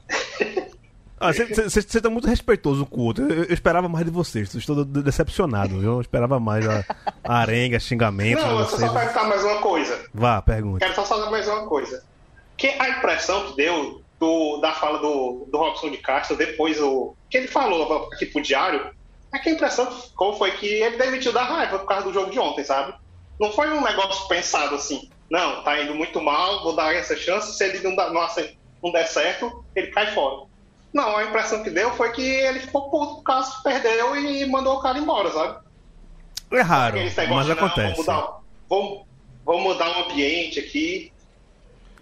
[1.18, 3.24] Ah, você está muito respeitoso com o outro.
[3.24, 4.54] Eu, eu, esperava mais de vocês.
[4.54, 5.92] Estou decepcionado, viu?
[5.92, 6.84] Eu esperava mais a,
[7.24, 8.42] a arenga, xingamento.
[8.42, 9.98] Não, eu só perguntar mais uma coisa.
[10.12, 10.80] Vá, pergunta.
[10.80, 12.04] Quero só falar mais uma coisa.
[12.56, 17.14] Que a impressão que deu do, da fala do, do Robson de Castro, depois o
[17.30, 18.90] que ele falou aqui pro Diário,
[19.32, 22.30] é que a impressão como foi que ele demitiu da raiva por causa do jogo
[22.30, 22.94] de ontem, sabe?
[23.38, 27.56] Não foi um negócio pensado assim, não, tá indo muito mal, vou dar essa chance,
[27.56, 28.26] se ele não, dá, não,
[28.82, 30.46] não der certo, ele cai fora.
[30.92, 34.46] Não, a impressão que deu foi que ele ficou puto por causa que perdeu e
[34.46, 35.66] mandou o cara embora, sabe?
[36.52, 37.80] É raro, mas acontece.
[37.80, 39.02] Vamos mudar, vamos,
[39.44, 41.12] vamos mudar o ambiente aqui,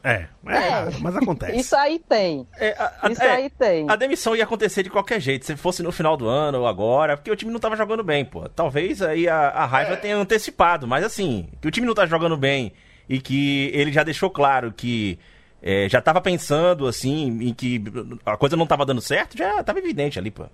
[0.04, 1.58] é, é, é, mas acontece.
[1.58, 2.46] Isso aí tem.
[2.58, 3.88] É, a, Isso é, aí tem.
[3.88, 7.16] A demissão ia acontecer de qualquer jeito, se fosse no final do ano ou agora,
[7.16, 8.46] porque o time não tava jogando bem, pô.
[8.50, 9.96] Talvez aí a, a raiva é.
[9.96, 12.74] tenha antecipado, mas assim, que o time não tá jogando bem
[13.08, 15.18] e que ele já deixou claro que
[15.62, 17.82] é, já tava pensando, assim, em que
[18.26, 20.44] a coisa não tava dando certo, já tava evidente ali, pô.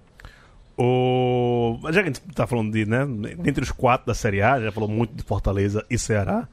[0.78, 1.76] O...
[1.86, 3.04] Já que a gente tá falando de, né,
[3.36, 6.48] dentre os quatro da Série A, já falou muito de Fortaleza e Ceará,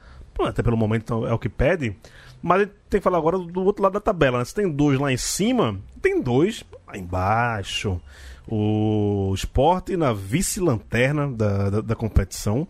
[0.46, 1.96] até pelo momento então, é o que pede.
[2.42, 4.38] Mas tem que falar agora do outro lado da tabela.
[4.38, 4.44] Né?
[4.44, 8.00] Se tem dois lá em cima, tem dois lá embaixo.
[8.46, 12.66] O Sport na vice-lanterna da, da, da, competição.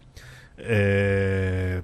[0.57, 1.83] É,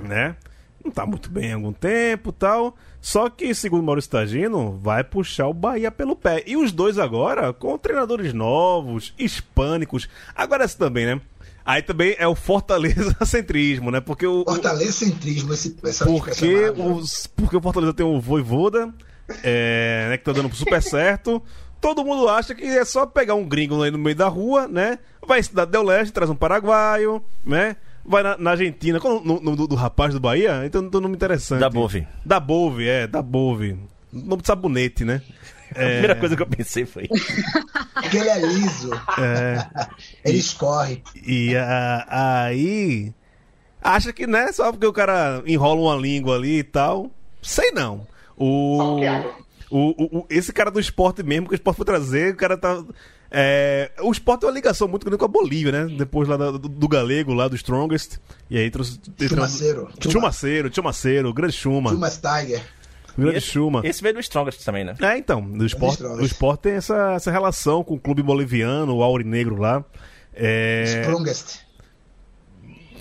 [0.00, 0.36] né?
[0.84, 2.76] Não tá muito bem há algum tempo tal.
[3.00, 6.42] Só que, segundo Maurício Tagino, vai puxar o Bahia pelo pé.
[6.46, 10.08] E os dois agora com treinadores novos, hispânicos.
[10.34, 11.20] Agora essa também, né?
[11.68, 14.00] Aí também é o Fortaleza centrismo, né?
[14.00, 18.88] Porque o Fortaleza centrismo esse essa porque os, porque o Fortaleza tem o Voivoda,
[19.44, 21.42] é, né, que tá dando super certo.
[21.78, 24.98] Todo mundo acha que é só pegar um gringo aí no meio da rua, né?
[25.26, 27.76] Vai estudar Del Leste, traz um paraguaio, né?
[28.02, 30.62] Vai na, na Argentina, qual o nome do, do, rapaz do Bahia?
[30.64, 31.60] Então, não nome interessante.
[31.60, 32.08] Da Bove.
[32.24, 33.76] Da Bove, é, da Bove.
[34.10, 35.20] Nome de sabonete, né?
[35.74, 35.84] É...
[35.84, 37.08] A primeira coisa que eu pensei foi.
[37.94, 38.90] Porque ele é liso.
[39.18, 39.66] É...
[40.24, 41.02] Ele escorre.
[41.26, 42.06] E a,
[42.46, 43.12] aí.
[43.82, 44.50] Acha que, né?
[44.52, 47.10] Só porque o cara enrola uma língua ali e tal.
[47.42, 48.06] Sei não.
[48.36, 49.00] O.
[49.70, 52.82] O, o, esse cara do esporte mesmo, que o esporte foi trazer, o cara tá.
[53.30, 55.94] É, o esporte tem uma ligação muito grande com a Bolívia, né?
[55.96, 58.18] Depois lá do, do galego, lá do Strongest.
[58.48, 58.98] E aí trouxe.
[59.28, 59.90] Chumaceiro.
[60.00, 61.90] Chumaceiro, Chumaceiro, grande Chuma.
[61.90, 62.62] Chumas Tiger.
[63.18, 63.80] Grande esse, Chuma.
[63.84, 64.94] Esse veio do Strongest também, né?
[65.00, 65.42] É, então.
[65.44, 69.84] O esporte, o esporte tem essa, essa relação com o clube boliviano, o Aurinegro lá.
[70.32, 71.00] É...
[71.02, 71.66] Strongest.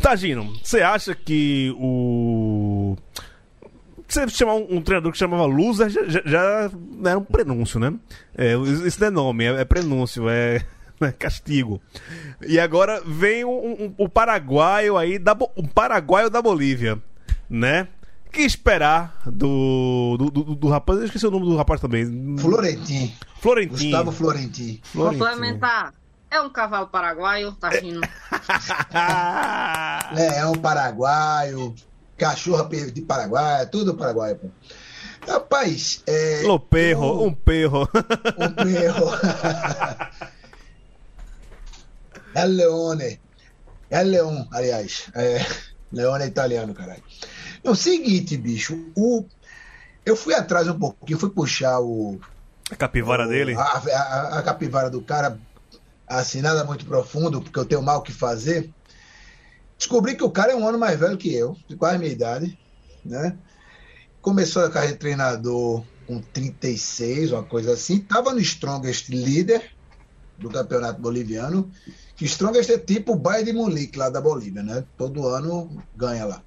[0.02, 2.96] Tagino, você acha que o.
[4.08, 6.72] Você chamar um, um, treinador que chamava Loser já, já, já
[7.06, 7.94] era um prenúncio, né?
[8.36, 10.64] É, isso não é nome, é, é prenúncio, é,
[11.02, 11.82] é, castigo.
[12.48, 16.98] E agora vem o um, um, um, paraguaio aí, da, o paraguaio da Bolívia,
[17.50, 17.88] né?
[18.28, 21.00] Que esperar do, do, do, do, rapaz?
[21.00, 22.38] Eu esqueci o nome do rapaz também.
[22.38, 23.16] Florentin.
[23.40, 23.92] Florentin.
[23.92, 24.80] Gustavo Florentin.
[24.84, 25.20] Florentin.
[25.20, 25.94] Complementar.
[26.30, 28.02] É um cavalo paraguaio, tá rindo.
[30.14, 31.74] Leão paraguaio,
[32.18, 34.36] cachorro de Paraguai, tudo paraguaio.
[34.36, 34.50] Pô.
[35.28, 36.42] Rapaz, é.
[36.44, 37.88] Lo perro, um perro.
[38.38, 39.10] Um perro.
[42.34, 43.20] é Leone.
[43.90, 45.10] É Leon, aliás.
[45.16, 45.46] É,
[45.92, 47.04] Leone é italiano, caralho.
[47.68, 49.26] É o seguinte, bicho, o,
[50.06, 52.18] eu fui atrás um pouquinho, fui puxar o.
[52.72, 53.56] A capivara o, dele?
[53.56, 55.38] A, a, a, capivara do cara,
[56.08, 58.72] assim, nada muito profundo, porque eu tenho mal o que fazer.
[59.78, 62.12] Descobri que o cara é um ano mais velho que eu, de quase a minha
[62.12, 62.58] idade,
[63.04, 63.38] né?
[64.22, 68.00] Começou a carreira de treinador com 36, uma coisa assim.
[68.00, 69.72] Tava no Strongest líder
[70.38, 71.70] do campeonato boliviano.
[72.16, 74.86] Que Strongest é tipo o Bayern de Munique lá da Bolívia, né?
[74.98, 76.42] Todo ano ganha lá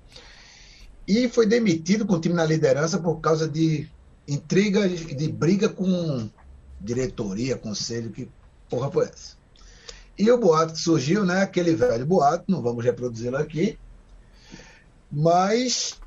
[1.11, 3.91] e foi demitido com o time na liderança por causa de
[4.29, 6.31] intriga de briga com
[6.81, 8.31] diretoria, conselho, que
[8.69, 9.37] porra foi essa?
[10.17, 11.43] E o boato que surgiu, né?
[11.43, 13.77] Aquele velho boato, não vamos reproduzi-lo aqui,
[15.11, 15.99] mas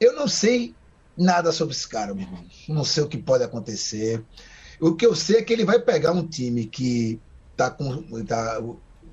[0.00, 0.74] eu não sei
[1.16, 2.44] nada sobre esse cara, meu irmão.
[2.68, 4.20] Não sei o que pode acontecer.
[4.80, 7.20] O que eu sei é que ele vai pegar um time que
[7.52, 8.60] está com, tá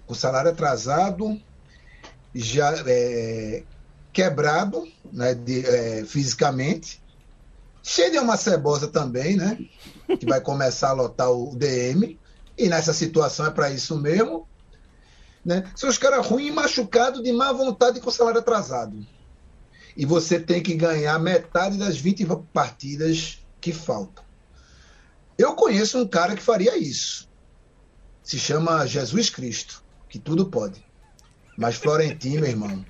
[0.08, 1.40] com salário atrasado,
[2.34, 3.64] já é,
[4.12, 7.02] quebrado né, de, é, fisicamente,
[7.84, 9.58] cheio de uma cebosa também, né?
[10.20, 12.20] Que vai começar a lotar o DM.
[12.58, 14.48] E nessa situação é para isso mesmo.
[15.44, 15.70] Né?
[15.76, 19.06] São os caras ruins, machucados, de má vontade com salário atrasado.
[19.98, 24.24] E você tem que ganhar metade das 20 partidas que faltam.
[25.38, 27.28] Eu conheço um cara que faria isso.
[28.24, 30.84] Se chama Jesus Cristo, que tudo pode.
[31.58, 32.86] Mas Florentino, irmão,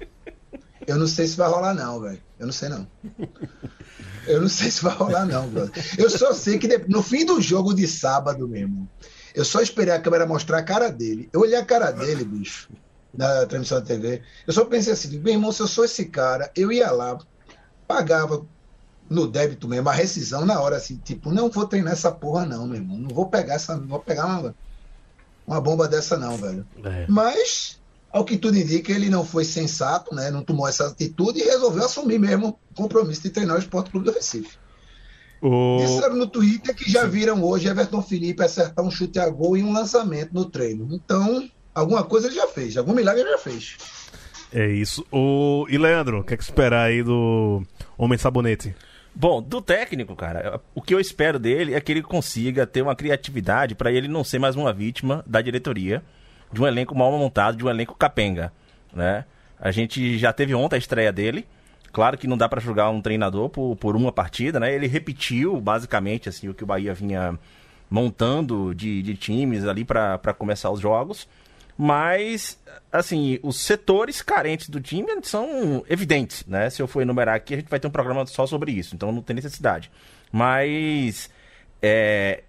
[0.87, 2.21] eu não sei se vai rolar, não, velho.
[2.39, 2.87] Eu não sei, não.
[4.27, 5.83] Eu não sei se vai rolar, não, brother.
[5.97, 8.89] Eu só sei que no fim do jogo de sábado mesmo,
[9.33, 11.29] eu só esperei a câmera mostrar a cara dele.
[11.33, 12.69] Eu olhei a cara dele, bicho,
[13.13, 14.21] na transmissão da TV.
[14.45, 17.17] Eu só pensei assim, meu irmão, se eu sou esse cara, eu ia lá,
[17.87, 18.45] pagava
[19.09, 22.65] no débito mesmo, a rescisão na hora, assim, tipo, não vou treinar essa porra, não,
[22.65, 22.97] meu irmão.
[22.97, 23.75] Não vou pegar essa.
[23.75, 24.55] Não vou pegar uma,
[25.45, 26.65] uma bomba dessa, não, velho.
[26.83, 27.05] É.
[27.09, 27.80] Mas,
[28.11, 30.29] ao que tudo indica, ele não foi sensato, né?
[30.29, 34.05] Não tomou essa atitude e resolveu assumir mesmo o compromisso de treinar o Esporte Clube
[34.05, 34.57] do Recife.
[35.41, 35.77] O...
[35.79, 39.63] Disseram no Twitter que já viram hoje Everton Felipe acertar um chute a gol e
[39.63, 40.87] um lançamento no treino.
[40.91, 43.77] Então, alguma coisa ele já fez, algum milagre ele já fez.
[44.53, 45.05] É isso.
[45.11, 45.65] O...
[45.69, 47.63] E Leandro, o que é que esperar aí do
[47.97, 48.75] Homem Sabonete?
[49.13, 52.95] Bom, do técnico, cara, o que eu espero dele é que ele consiga ter uma
[52.95, 56.03] criatividade para ele não ser mais uma vítima da diretoria,
[56.51, 58.51] de um elenco mal montado, de um elenco capenga,
[58.93, 59.25] né?
[59.59, 61.45] A gente já teve ontem a estreia dele,
[61.91, 64.73] Claro que não dá para julgar um treinador por, por uma partida, né?
[64.73, 67.37] Ele repetiu basicamente assim o que o Bahia vinha
[67.89, 71.27] montando de, de times ali para começar os jogos.
[71.77, 72.59] Mas,
[72.91, 76.69] assim, os setores carentes do time são evidentes, né?
[76.69, 79.11] Se eu for enumerar aqui, a gente vai ter um programa só sobre isso, então
[79.11, 79.91] não tem necessidade.
[80.31, 81.29] Mas,
[81.81, 82.43] é,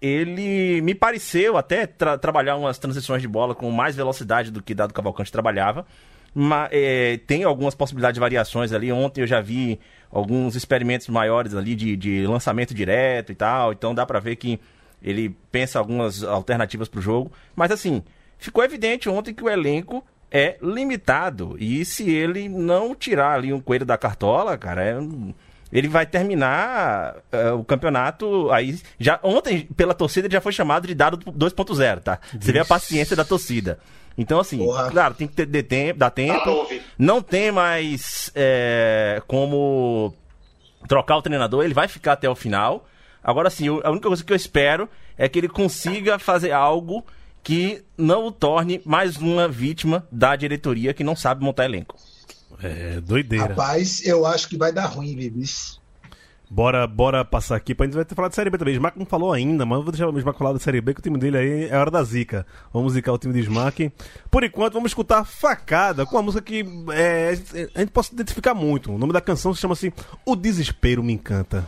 [0.00, 4.74] ele me pareceu até tra trabalhar umas transições de bola com mais velocidade do que
[4.74, 5.86] Dado Cavalcante trabalhava.
[6.34, 8.92] Mas, é, tem algumas possibilidades de variações ali.
[8.92, 9.80] Ontem eu já vi
[10.10, 13.72] alguns experimentos maiores ali de, de lançamento direto e tal.
[13.72, 14.60] Então dá pra ver que
[15.02, 17.32] ele pensa algumas alternativas pro jogo.
[17.56, 18.02] Mas assim,
[18.38, 21.56] ficou evidente ontem que o elenco é limitado.
[21.58, 24.98] E se ele não tirar ali um coelho da cartola, cara, é,
[25.72, 30.94] ele vai terminar uh, o campeonato aí já ontem pela torcida já foi chamado de
[30.94, 32.18] dado 2.0, tá?
[32.38, 33.78] Você vê a paciência da torcida.
[34.16, 34.90] Então, assim, Porra.
[34.90, 36.66] claro, tem que ter, ter tempo, dar tempo.
[36.98, 40.12] não tem mais é, como
[40.88, 42.86] trocar o treinador, ele vai ficar até o final.
[43.22, 47.04] Agora, assim, a única coisa que eu espero é que ele consiga fazer algo
[47.44, 51.96] que não o torne mais uma vítima da diretoria que não sabe montar elenco.
[52.62, 53.48] É, doideira.
[53.48, 55.78] Rapaz, eu acho que vai dar ruim, Bibis.
[56.50, 58.72] Bora, bora passar aqui, pra gente vai ter falado de Série B também.
[58.72, 61.00] Smack não falou ainda, mas eu vou deixar o Smack falar da Série B, que
[61.00, 62.46] o time dele aí é hora da zica.
[62.72, 63.92] Vamos zicar o time de Smack.
[64.30, 67.38] Por enquanto, vamos escutar Facada, com uma música que é,
[67.74, 68.90] a gente pode identificar muito.
[68.90, 69.92] O nome da canção se chama assim
[70.24, 71.66] O Desespero Me Encanta.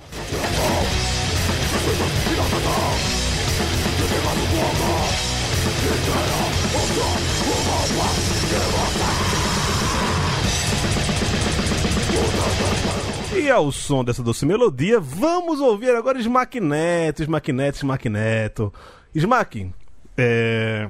[13.33, 18.73] E ao som dessa doce melodia, vamos ouvir agora Smack Neto, Smack Neto, Smack Neto.
[19.15, 19.71] Smack,
[20.17, 20.89] é...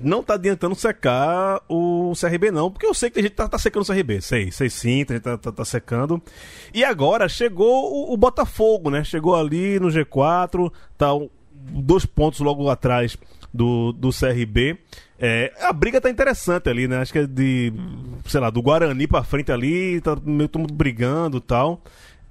[0.00, 3.58] não tá adiantando secar o CRB não, porque eu sei que a gente tá, tá
[3.58, 6.22] secando o CRB, sei, sei sim, a gente tá, tá, tá secando.
[6.72, 9.02] E agora chegou o, o, Botafogo, né?
[9.02, 11.08] Chegou ali no G4, tá
[11.52, 13.18] dois pontos logo atrás
[13.52, 14.78] do, do CRB.
[15.18, 16.98] É, a briga tá interessante ali, né?
[16.98, 17.72] Acho que é de,
[18.26, 21.82] sei lá, do Guarani pra frente ali, tá meio todo mundo brigando e tal.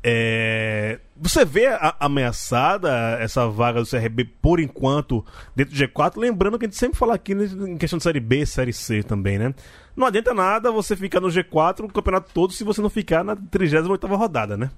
[0.03, 5.25] É, você vê a, ameaçada essa vaga do CRB por enquanto
[5.55, 6.17] dentro do G4?
[6.17, 9.37] Lembrando que a gente sempre fala aqui em questão de Série B, Série C também,
[9.37, 9.53] né?
[9.95, 13.35] Não adianta nada você ficar no G4 o campeonato todo se você não ficar na
[13.35, 14.69] 38 rodada, né?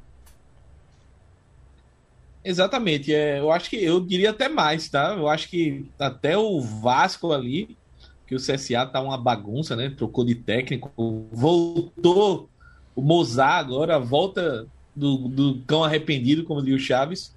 [2.43, 3.13] Exatamente.
[3.13, 5.15] É, eu acho que eu diria até mais, tá?
[5.17, 7.77] Eu acho que até o Vasco ali,
[8.25, 9.89] que o CSA tá uma bagunça, né?
[9.89, 10.91] Trocou de técnico,
[11.31, 12.49] voltou
[12.95, 17.35] o Mozart agora, volta do, do cão arrependido, como diz o Chaves.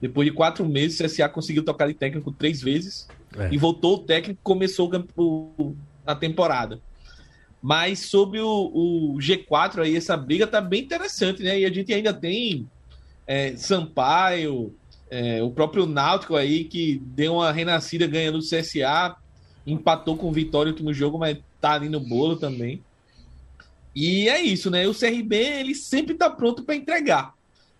[0.00, 3.52] Depois de quatro meses, o CSA conseguiu tocar de técnico três vezes é.
[3.52, 5.74] e voltou o técnico, começou o,
[6.06, 6.80] a temporada.
[7.62, 11.60] Mas sobre o, o G4 aí, essa briga tá bem interessante, né?
[11.60, 12.66] E a gente ainda tem
[13.30, 14.74] é, Sampaio,
[15.08, 19.14] é, o próprio Náutico aí, que deu uma renascida ganhando o CSA,
[19.64, 22.82] empatou com o Vitória no último jogo, mas tá ali no bolo também.
[23.94, 24.88] E é isso, né?
[24.88, 27.32] O CRB, ele sempre tá pronto para entregar.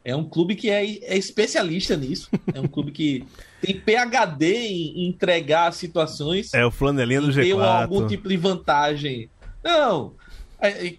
[0.04, 2.30] É um clube que é, é, especialista nisso.
[2.54, 3.24] É um clube que
[3.60, 6.54] tem PHD em entregar situações.
[6.54, 7.42] É o flanelinha do G4.
[7.42, 9.28] Tem algum tipo de vantagem.
[9.64, 10.14] Não,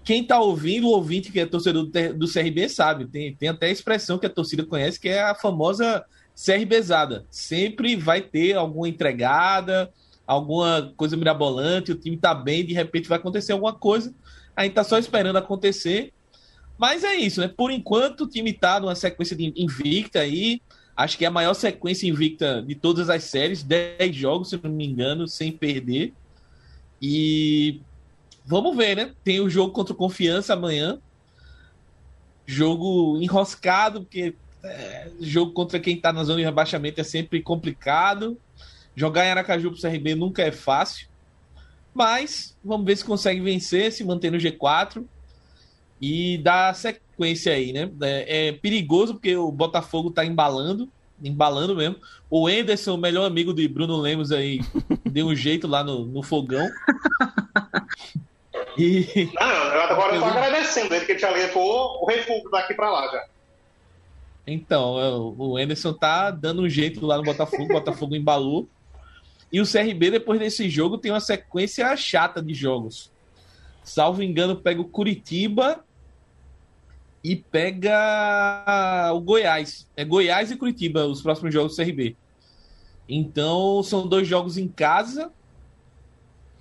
[0.04, 3.72] quem tá ouvindo, o ouvinte que é torcedor do CRB sabe, tem, tem até a
[3.72, 6.04] expressão que a torcida conhece, que é a famosa
[6.36, 7.26] CRBzada.
[7.30, 9.92] Sempre vai ter alguma entregada,
[10.26, 14.14] alguma coisa mirabolante, o time tá bem, de repente vai acontecer alguma coisa,
[14.56, 16.12] a gente tá só esperando acontecer.
[16.78, 17.48] Mas é isso, né?
[17.48, 20.60] Por enquanto o time tá numa sequência de invicta aí,
[20.96, 24.72] acho que é a maior sequência invicta de todas as séries, 10 jogos, se não
[24.72, 26.14] me engano, sem perder.
[27.00, 27.82] E
[28.52, 29.14] vamos ver, né?
[29.24, 31.00] Tem o jogo contra o Confiança amanhã.
[32.46, 38.38] Jogo enroscado, porque é, jogo contra quem tá na zona de rebaixamento é sempre complicado.
[38.94, 41.08] Jogar em Aracaju pro CRB nunca é fácil.
[41.94, 45.06] Mas vamos ver se consegue vencer, se manter no G4
[46.02, 47.90] e dar sequência aí, né?
[48.02, 50.90] É, é perigoso porque o Botafogo tá embalando,
[51.24, 51.96] embalando mesmo.
[52.30, 54.60] O Enderson, melhor amigo de Bruno Lemos aí,
[55.10, 56.68] deu um jeito lá no, no fogão.
[58.78, 59.30] E...
[59.34, 63.26] Não, agora eu tô agradecendo ele que já levou o refúgio daqui para lá já.
[64.46, 68.68] Então, é, o Anderson tá dando um jeito lá no Botafogo, Botafogo embalou.
[69.52, 73.12] E o CRB, depois desse jogo, tem uma sequência chata de jogos.
[73.84, 75.84] Salvo engano, pega o Curitiba
[77.24, 79.88] e pega o Goiás.
[79.96, 82.16] É Goiás e Curitiba os próximos jogos do CRB.
[83.10, 85.32] Então, são dois jogos em casa.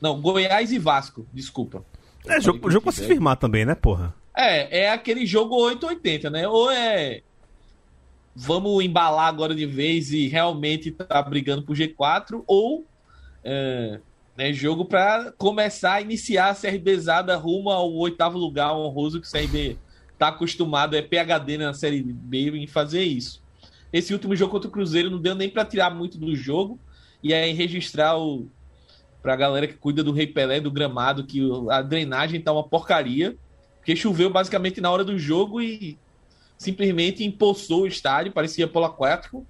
[0.00, 1.84] Não, Goiás e Vasco, desculpa.
[2.26, 4.14] É, jogo, jogo pra se firmar também, né, porra?
[4.36, 6.48] É, é aquele jogo 880, né?
[6.48, 7.22] Ou é.
[8.34, 12.86] Vamos embalar agora de vez e realmente tá brigando pro G4, ou
[13.42, 14.00] é,
[14.36, 19.30] né, jogo para começar a iniciar a CRBzada rumo ao oitavo lugar honroso que o
[19.30, 19.76] CRB
[20.18, 23.42] tá acostumado, é PHD na Série B em fazer isso.
[23.92, 26.78] Esse último jogo contra o Cruzeiro não deu nem para tirar muito do jogo
[27.22, 28.48] e aí registrar o,
[29.22, 33.36] pra galera que cuida do Rei Pelé, do gramado, que a drenagem tá uma porcaria,
[33.76, 35.98] porque choveu basicamente na hora do jogo e
[36.56, 39.46] simplesmente empoçou o estádio, parecia polo aquático.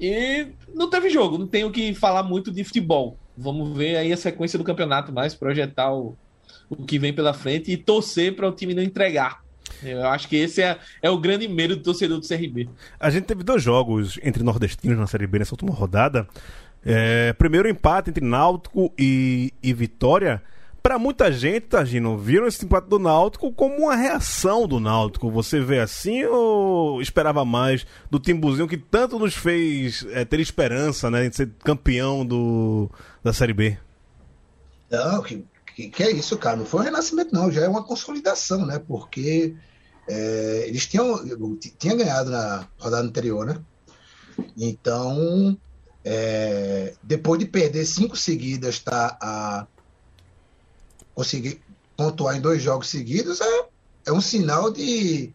[0.00, 3.16] E não teve jogo, não tenho que falar muito de futebol.
[3.36, 6.16] Vamos ver aí a sequência do campeonato mais, projetar o,
[6.68, 9.42] o que vem pela frente e torcer para o time não entregar.
[9.82, 12.68] Eu acho que esse é, é o grande medo do torcedor do CRB.
[12.98, 16.26] A gente teve dois jogos entre nordestinos na Série B nessa última rodada.
[16.90, 20.42] É, primeiro empate entre Náutico e, e Vitória.
[20.82, 25.30] Para muita gente, Tagino, viram esse empate do Náutico como uma reação do Náutico.
[25.30, 31.10] Você vê assim ou esperava mais do Timbuzinho que tanto nos fez é, ter esperança
[31.10, 32.90] né, em ser campeão do,
[33.22, 33.76] da Série B?
[34.90, 35.44] Não, que,
[35.76, 36.56] que, que, é isso, cara?
[36.56, 37.52] Não foi um renascimento, não.
[37.52, 38.78] Já é uma consolidação, né?
[38.78, 39.54] Porque
[40.08, 41.22] é, eles tinham,
[41.78, 43.60] tinham ganhado na rodada anterior, né?
[44.56, 45.58] Então,
[46.10, 49.66] é, depois de perder cinco seguidas, tá a
[51.14, 51.60] conseguir
[51.94, 53.66] pontuar em dois jogos seguidos é,
[54.06, 55.34] é um sinal de,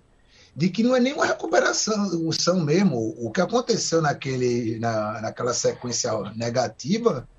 [0.56, 3.16] de que não é nenhuma recuperação mesmo.
[3.20, 7.30] O que aconteceu naquele, na, naquela sequência negativa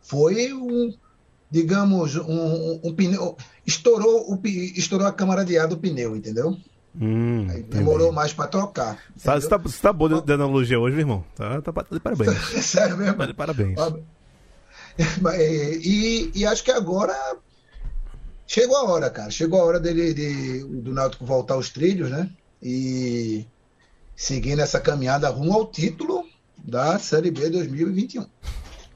[0.00, 0.94] foi um,
[1.50, 3.36] digamos, um, um pneu.
[3.66, 6.56] Estourou, o, estourou a câmara de ar do pneu, entendeu?
[7.00, 8.98] Hum, demorou mais para trocar.
[9.22, 11.24] Tá, você, tá, você tá bom de, de analogia hoje, meu irmão?
[11.34, 12.38] Tá, tá, tá parabéns.
[12.62, 13.16] Sério mesmo?
[13.16, 13.78] Tá parabéns.
[15.82, 17.14] E, e, acho que agora
[18.46, 19.30] chegou a hora, cara.
[19.30, 22.28] Chegou a hora dele, de, do Náutico voltar aos trilhos, né?
[22.62, 23.46] E
[24.14, 26.26] seguir nessa caminhada rumo ao título
[26.62, 28.26] da Série B 2021.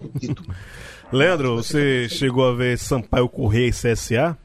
[0.00, 0.54] O título.
[1.10, 4.36] Leandro, você chegou a ver Sampaio Correia e CSA?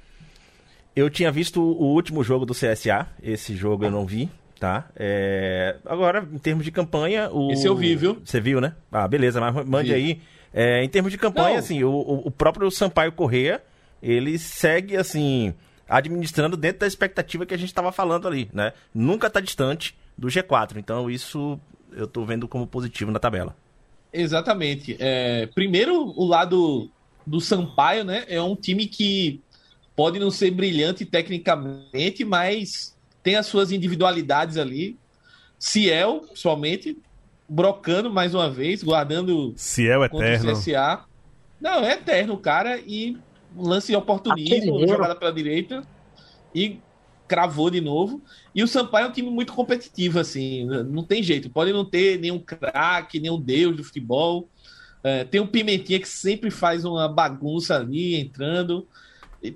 [0.96, 4.90] Eu tinha visto o último jogo do CSA, esse jogo eu não vi, tá?
[4.96, 5.78] É...
[5.86, 7.30] Agora, em termos de campanha.
[7.32, 7.52] O...
[7.52, 8.22] Esse eu vi, viu?
[8.24, 8.76] Você viu, né?
[8.92, 9.96] Ah, beleza, mas mande vi.
[9.96, 10.22] aí.
[10.54, 11.58] É, em termos de campanha, não.
[11.58, 13.64] assim, o, o próprio Sampaio Correia,
[14.04, 15.54] ele segue, assim,
[15.88, 18.74] administrando dentro da expectativa que a gente estava falando ali, né?
[18.94, 21.58] Nunca está distante do G4, então isso
[21.94, 23.56] eu estou vendo como positivo na tabela.
[24.12, 24.98] Exatamente.
[25.00, 26.90] É, primeiro, o lado
[27.26, 28.26] do Sampaio, né?
[28.28, 29.42] É um time que
[29.96, 34.98] pode não ser brilhante tecnicamente, mas tem as suas individualidades ali.
[35.60, 36.98] Ciel, somente,
[37.48, 40.52] brocando mais uma vez, guardando Ciel eterno.
[40.52, 41.06] o CSA.
[41.60, 43.18] Não, é eterno, cara, e
[43.56, 45.84] lance oportunismo, jogada pela direita
[46.56, 46.80] e
[47.28, 48.22] cravou de novo.
[48.54, 51.50] E o Sampaio é um time muito competitivo, assim, não tem jeito.
[51.50, 54.50] Pode não ter nenhum craque, nenhum deus do futebol.
[55.04, 58.88] É, tem um Pimentinha que sempre faz uma bagunça ali, entrando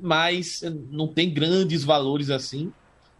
[0.02, 2.72] mas não tem grandes valores assim.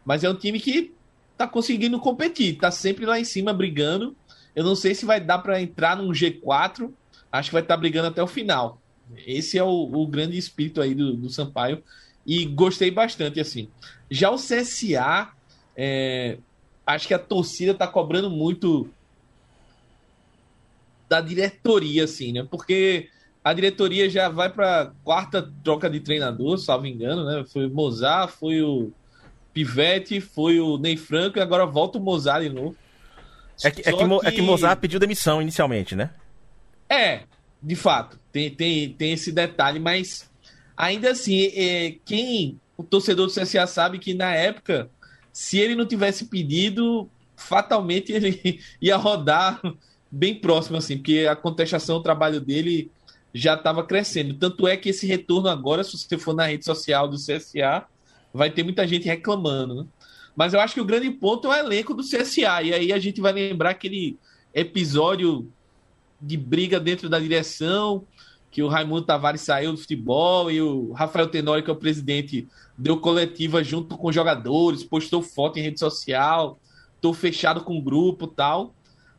[0.04, 0.94] Mas é um time que
[1.38, 4.16] tá conseguindo competir, tá sempre lá em cima brigando.
[4.56, 6.90] Eu não sei se vai dar para entrar num G4,
[7.32, 8.82] acho que vai estar tá brigando até o final.
[9.26, 11.84] Esse é o, o grande espírito aí do, do Sampaio.
[12.26, 13.70] e gostei bastante, assim.
[14.10, 15.32] Já o CSA,
[15.76, 16.38] é,
[16.86, 18.90] acho que a torcida tá cobrando muito
[21.08, 22.48] da diretoria, assim, né?
[22.50, 23.10] Porque
[23.46, 27.46] a diretoria já vai para quarta troca de treinador, salvo engano, né?
[27.48, 28.92] Foi o Mozart, foi o
[29.54, 32.76] Pivete, foi o Ney Franco e agora volta o Mozart de novo.
[33.64, 34.28] É que, é que, que...
[34.28, 36.10] é que Mozart pediu demissão inicialmente, né?
[36.90, 37.22] É,
[37.62, 40.28] de fato, tem, tem, tem esse detalhe, mas
[40.76, 44.90] ainda assim, é, quem o torcedor do CSA sabe que na época,
[45.32, 49.62] se ele não tivesse pedido, fatalmente ele ia rodar
[50.10, 52.90] bem próximo, assim, porque a contestação, o trabalho dele
[53.38, 54.34] já estava crescendo.
[54.36, 57.86] Tanto é que esse retorno agora, se você for na rede social do CSA,
[58.34, 59.86] vai ter muita gente reclamando, né?
[60.34, 62.62] Mas eu acho que o grande ponto é o elenco do CSA.
[62.64, 64.18] E aí a gente vai lembrar aquele
[64.54, 65.52] episódio
[66.22, 68.06] de briga dentro da direção,
[68.50, 72.48] que o Raimundo Tavares saiu do futebol e o Rafael Tenório, que é o presidente,
[72.78, 76.58] deu coletiva junto com jogadores, postou foto em rede social,
[77.02, 78.75] tô fechado com o grupo tal.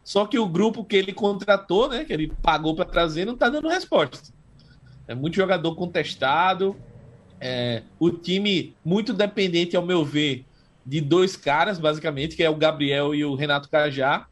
[0.07, 3.49] Só que o grupo que ele contratou, né, que ele pagou para trazer, não está
[3.49, 4.33] dando resposta.
[5.09, 6.77] É muito jogador contestado,
[7.41, 10.45] é, o time muito dependente, ao meu ver,
[10.87, 14.29] de dois caras, basicamente, que é o Gabriel e o Renato Cajá.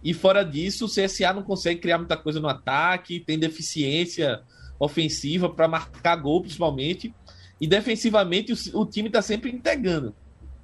[0.00, 4.42] E fora disso, o CSA não consegue criar muita coisa no ataque, tem deficiência
[4.78, 7.12] ofensiva para marcar gol, principalmente.
[7.60, 10.14] E defensivamente, o, o time está sempre entregando.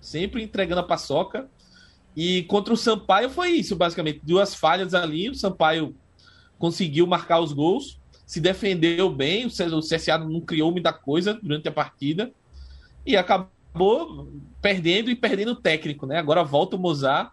[0.01, 1.51] Sempre entregando a paçoca.
[2.17, 4.21] E contra o Sampaio foi isso, basicamente.
[4.23, 5.95] Duas falhas ali, o Sampaio
[6.59, 11.73] conseguiu marcar os gols, se defendeu bem, o CSA não criou muita coisa durante a
[11.73, 12.33] partida
[13.05, 14.29] e acabou
[14.61, 16.19] perdendo e perdendo o técnico, né?
[16.19, 17.33] Agora volta o Mozart.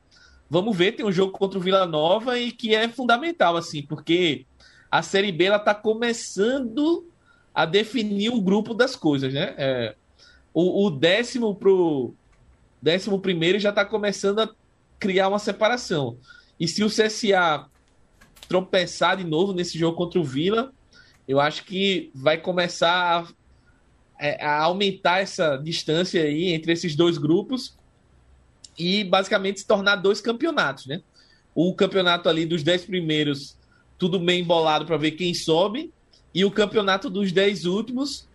[0.50, 4.46] Vamos ver, tem um jogo contra o Vila Nova e que é fundamental, assim, porque
[4.90, 7.08] a Série B ela tá começando
[7.54, 9.54] a definir o grupo das coisas, né?
[9.58, 9.96] É,
[10.54, 12.14] o, o décimo pro
[12.82, 14.50] décimo primeiro já está começando a
[15.00, 16.18] criar uma separação.
[16.60, 17.66] E se o CSA
[18.48, 20.74] tropeçar de novo nesse jogo contra o Vila,
[21.28, 23.28] eu acho que vai começar
[24.20, 27.78] a, é, a aumentar essa distância aí entre esses dois grupos
[28.78, 31.02] e basicamente se tornar dois campeonatos, né?
[31.54, 33.58] O campeonato ali dos dez primeiros,
[33.98, 35.94] tudo bem embolado para ver quem sobe,
[36.34, 38.28] e o campeonato dos dez últimos,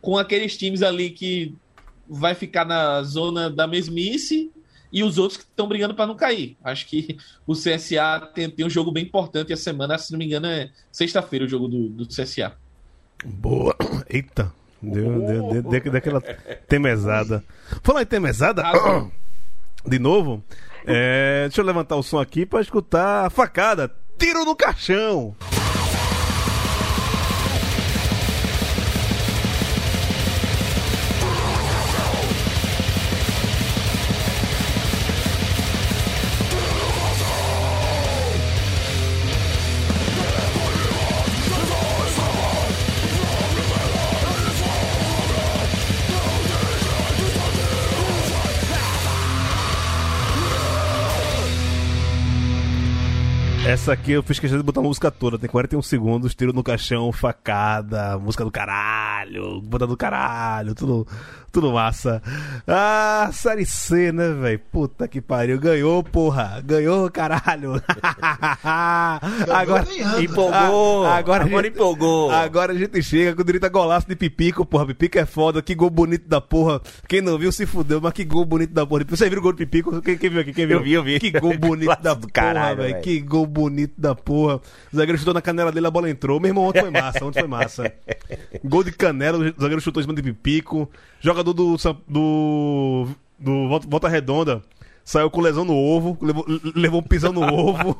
[0.00, 1.54] com aqueles times ali que
[2.08, 4.50] vai ficar na zona da mesmice
[4.92, 6.56] e os outros que estão brigando para não cair.
[6.62, 7.16] Acho que
[7.46, 10.70] o CSA tem, tem, um jogo bem importante essa semana, se não me engano, é
[10.90, 12.52] sexta-feira o jogo do, do CSA.
[13.24, 13.76] Boa.
[14.08, 14.52] Eita.
[14.82, 16.20] Deu, deu, deu, deu, deu aquela
[16.66, 17.44] temesada.
[17.82, 18.62] Falar em temesada,
[19.86, 20.42] de novo,
[20.86, 23.92] é, deixa eu levantar o som aqui para escutar a facada.
[24.18, 25.36] Tiro no caixão.
[53.90, 56.62] Essa aqui eu fiz questão de botar a música toda, tem 41 segundos, tiro no
[56.62, 61.04] caixão, facada, música do caralho, banda do caralho, tudo,
[61.52, 62.22] tudo massa.
[62.66, 64.60] Ah, Série C, né, velho?
[64.70, 67.82] Puta que pariu, ganhou, porra, ganhou, caralho.
[69.52, 69.86] agora
[70.20, 72.30] empolgou, a, agora, agora gente, empolgou.
[72.30, 75.74] Agora a gente chega com direito a golaço de Pipico, porra, Pipico é foda, que
[75.74, 76.80] gol bonito da porra.
[77.08, 79.04] Quem não viu se fudeu, mas que gol bonito da porra.
[79.08, 80.00] Você viu o gol do Pipico?
[80.02, 80.52] Quem, quem viu aqui?
[80.52, 80.78] Quem viu?
[80.78, 81.18] Eu vi, eu vi.
[81.20, 83.00] Que gol bonito da porra, velho.
[83.00, 84.60] Que gol bonito bonito da porra.
[84.92, 86.40] O zagueiro chutou na canela dele, a bola entrou.
[86.40, 87.92] Meu irmão, ontem foi massa, ontem foi massa.
[88.64, 90.90] Gol de canela, o zagueiro chutou em cima de pipico.
[91.20, 91.76] Jogador do,
[92.08, 93.06] do,
[93.38, 94.62] do Volta Redonda.
[95.02, 96.44] Saiu com lesão no ovo, levou,
[96.76, 97.98] levou um pisão no ovo.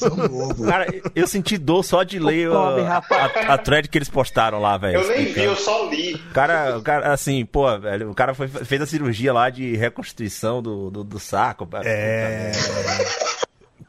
[0.66, 4.58] Cara, eu senti dor só de ler pobre, a, a, a, thread que eles postaram
[4.58, 5.00] lá, velho.
[5.00, 6.16] Eu nem vi, eu só li.
[6.32, 10.62] Cara, o cara assim, pô, velho, o cara foi, fez a cirurgia lá de reconstituição
[10.62, 11.68] do, do, do saco.
[11.84, 12.52] É.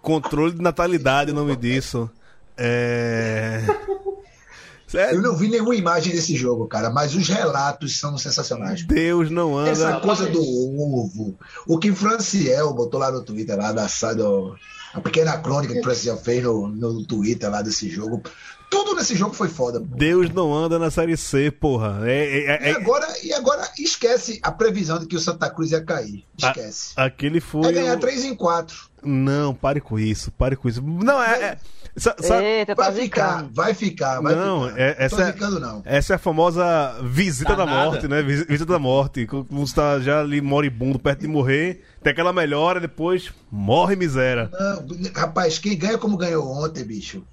[0.02, 2.10] Controle de natalidade, o nome disso.
[2.58, 3.62] É.
[4.94, 8.86] Eu não vi nenhuma imagem desse jogo, cara, mas os relatos são sensacionais.
[8.86, 9.72] Deus não anda.
[9.72, 11.38] Essa coisa do ovo.
[11.66, 14.56] O que Franciel botou lá no Twitter, lá da do,
[14.94, 18.24] a pequena crônica que o Franciel fez no, no Twitter lá desse jogo.
[18.70, 19.80] Tudo nesse jogo foi foda.
[19.80, 22.02] Deus não anda na Série C, porra.
[22.04, 25.72] É, é, é, e, agora, e agora esquece a previsão de que o Santa Cruz
[25.72, 26.26] ia cair.
[26.38, 26.92] Esquece.
[26.96, 27.70] A, aquele foi.
[27.70, 28.87] É ganhar 3 em 4.
[29.04, 30.82] Não, pare com isso, pare com isso.
[30.82, 31.44] Não, é.
[31.44, 31.58] é
[32.60, 34.80] Eita, tá vai, ficar, vai ficar, vai não, ficar.
[34.80, 35.82] É, essa, não ficando, não.
[35.84, 37.90] Essa é a famosa visita tá da nada.
[37.90, 38.22] morte, né?
[38.22, 39.26] Visita da morte.
[39.26, 44.50] Quando você tá já ali moribundo, perto de morrer, tem aquela melhora, depois morre miséria.
[44.52, 47.24] Não, rapaz, quem ganha como ganhou ontem, bicho?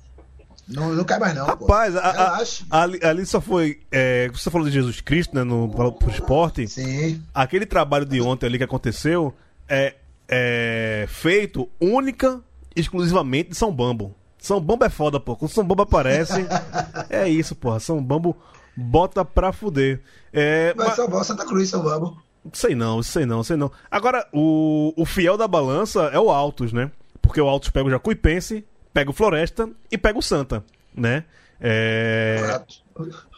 [0.67, 1.45] Não, não cai mais, não.
[1.45, 2.39] Rapaz, a,
[2.71, 3.81] a, ali, ali, só foi.
[3.93, 5.45] É, você falou de Jesus Cristo, né?
[5.45, 6.67] No, pro esporte.
[6.67, 7.23] Sim.
[7.35, 9.35] Aquele trabalho de ontem ali que aconteceu
[9.69, 9.95] é,
[10.37, 12.43] é feito única,
[12.75, 14.15] exclusivamente de São Bambo.
[14.39, 15.37] São Bambo é foda, pô.
[15.37, 16.47] Quando São Bambo aparece,
[17.09, 17.79] é isso, porra.
[17.79, 18.37] São Bambo
[18.77, 20.03] bota pra fuder.
[20.33, 20.97] É, Vai mas...
[20.97, 22.21] salvar Santa Cruz, São Bambo.
[22.53, 23.71] Sei não, sei não, sei não.
[23.91, 26.91] Agora, o, o fiel da balança é o Altos, né?
[27.23, 30.63] Porque o Altos pega o Jacuipense, pega o Floresta e pega o Santa,
[30.95, 31.25] né?
[31.61, 32.61] É...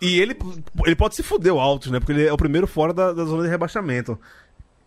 [0.02, 0.36] E ele,
[0.84, 2.00] ele pode se fuder o Altos, né?
[2.00, 4.18] Porque ele é o primeiro fora da, da zona de rebaixamento.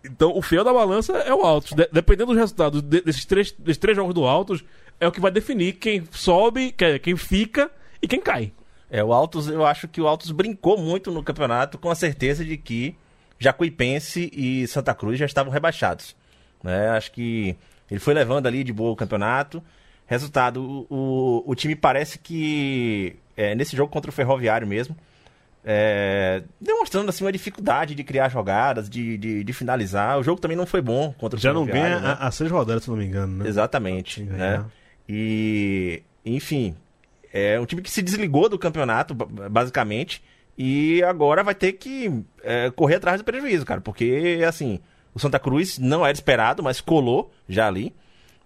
[0.04, 1.74] Então, o fiel da balança é o Altos.
[1.74, 4.64] De, dependendo dos resultados desses três, desses três jogos do Altos,
[5.00, 7.70] é o que vai definir quem sobe, quem fica
[8.02, 8.52] e quem cai.
[8.90, 12.44] É, o Altos, eu acho que o Altos brincou muito no campeonato com a certeza
[12.44, 12.96] de que
[13.38, 16.16] Jacuipense e Santa Cruz já estavam rebaixados.
[16.64, 16.90] Né?
[16.90, 17.56] Acho que
[17.90, 19.64] ele foi levando ali de boa o campeonato.
[20.06, 24.96] Resultado, o, o, o time parece que é, nesse jogo contra o Ferroviário mesmo,
[25.72, 30.18] é, demonstrando assim uma dificuldade de criar jogadas, de, de, de, finalizar.
[30.18, 32.18] O jogo também não foi bom contra o Já não ganha né?
[32.20, 33.48] há seis rodadas, se não me engano, né?
[33.48, 34.24] Exatamente.
[34.24, 34.66] Né?
[35.08, 36.76] E, enfim,
[37.32, 40.24] é um time que se desligou do campeonato, basicamente,
[40.58, 44.80] e agora vai ter que é, correr atrás do prejuízo, cara, porque, assim,
[45.14, 47.94] o Santa Cruz não era esperado, mas colou já ali.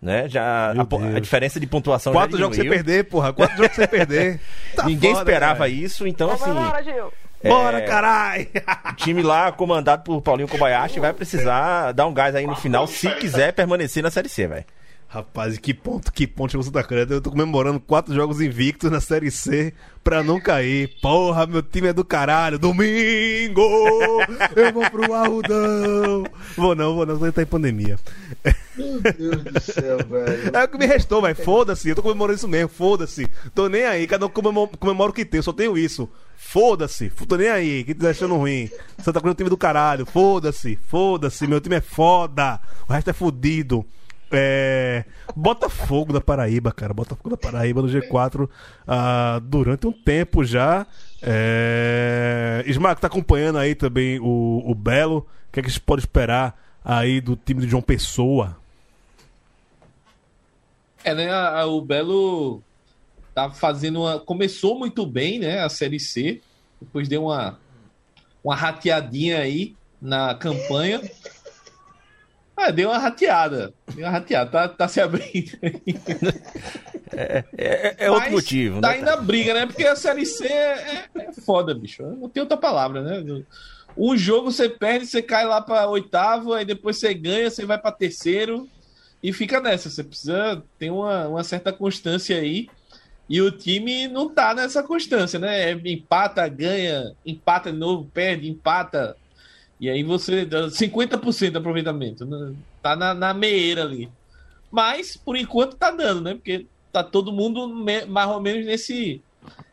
[0.03, 0.27] Né?
[0.27, 3.31] Já a, a, diferença de pontuação Quatro jogos sem perder, porra.
[3.31, 4.41] Quatro jogos sem perder.
[4.75, 6.51] Tá Ninguém foda, esperava isso, então assim.
[6.51, 7.13] Bora, Gil.
[7.41, 8.49] É, Bora, carai!
[8.97, 13.07] Time lá, comandado por Paulinho Kobayashi, vai precisar dar um gás aí no final se
[13.15, 14.65] quiser permanecer na Série C, velho.
[15.13, 17.11] Rapaz, que ponto, que ponto chegou Santa Cruz.
[17.11, 19.71] Eu tô comemorando quatro jogos invictos na Série C
[20.03, 20.89] pra não cair.
[21.03, 22.57] Porra, meu time é do caralho.
[22.57, 23.61] Domingo!
[24.55, 26.23] Eu vou pro Arrudão!
[26.57, 27.99] Vou não, vou não, você tá em pandemia.
[28.75, 30.49] Meu Deus do céu, velho.
[30.51, 31.35] É o que me restou, velho.
[31.35, 33.29] Foda-se, eu tô comemorando isso mesmo, foda-se.
[33.53, 36.09] Tô nem aí, cada um comemora, o que tem, eu só tenho isso.
[36.35, 38.67] Foda-se, tô nem aí, que tá achando ruim.
[38.97, 42.59] Santa Cruz é um time do caralho, foda-se, foda-se, meu time é foda.
[42.89, 43.85] O resto é fudido.
[44.35, 45.05] É,
[45.35, 46.93] Botafogo da Paraíba, cara.
[46.93, 48.49] Botafogo da Paraíba no G4
[48.87, 50.87] ah, durante um tempo já.
[51.21, 52.63] É...
[52.67, 55.19] Smack tá acompanhando aí também o, o Belo.
[55.19, 58.57] O que, é que a gente pode esperar aí do time de João Pessoa?
[61.03, 61.31] É, né?
[61.31, 62.61] A, o Belo
[63.35, 64.19] tá fazendo uma.
[64.19, 65.59] Começou muito bem, né?
[65.59, 66.41] A Série C.
[66.81, 67.59] Depois deu uma,
[68.43, 71.01] uma rateadinha aí na campanha.
[72.55, 73.73] Ah, deu uma rateada.
[73.95, 74.51] Deu uma rateada.
[74.51, 75.51] Tá, tá se abrindo
[77.15, 78.93] É, é, é outro motivo, tá né?
[78.95, 79.65] Tá indo a briga, né?
[79.65, 82.03] Porque a Série C é, é, foda, bicho.
[82.03, 83.43] Não tem outra palavra, né?
[83.95, 87.77] Um jogo você perde, você cai lá pra oitavo, aí depois você ganha, você vai
[87.77, 88.67] pra terceiro
[89.21, 89.89] e fica nessa.
[89.89, 92.67] Você precisa ter uma, uma certa constância aí.
[93.29, 95.71] E o time não tá nessa constância, né?
[95.71, 99.15] Empata, ganha, empata de novo, perde, empata,
[99.79, 100.45] e aí você.
[100.45, 102.25] 50% de aproveitamento.
[102.25, 102.53] Né?
[102.81, 104.09] Tá na, na meia ali.
[104.71, 106.33] Mas, por enquanto, tá dando, né?
[106.33, 107.67] Porque tá todo mundo
[108.07, 109.21] mais ou menos nesse,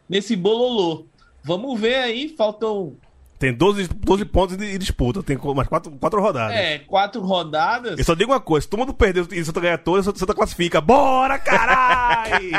[0.09, 1.07] nesse bololô.
[1.43, 2.95] Vamos ver aí, faltam.
[3.39, 6.55] Tem 12, 12 pontos de disputa, tem mais 4, 4 rodadas.
[6.55, 7.99] É, 4 rodadas.
[7.99, 10.79] Eu só digo uma coisa: se todo mundo perder e Santa ganhar todas, Santa classifica.
[10.81, 12.51] Bora, caralho!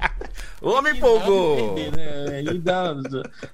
[0.62, 1.74] Homem empolgou!
[1.74, 2.48] Né?
[2.48, 2.94] Aí dá,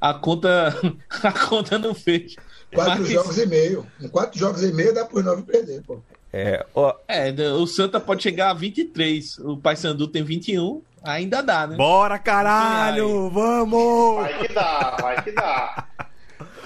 [0.01, 0.77] a conta,
[1.23, 2.41] a conta não fecha.
[2.77, 3.09] Quatro Mas...
[3.11, 3.87] jogos e meio.
[4.01, 5.99] Em quatro jogos e meio dá por nove perder, pô.
[6.33, 6.95] É, ó...
[7.09, 9.39] é, o Santa pode chegar a 23.
[9.39, 10.83] O Paysandu tem 21.
[11.03, 11.77] Ainda dá, né?
[11.77, 13.31] Bora, caralho!
[13.31, 14.17] Vamos!
[14.17, 15.87] Vai que dá, vai que dá.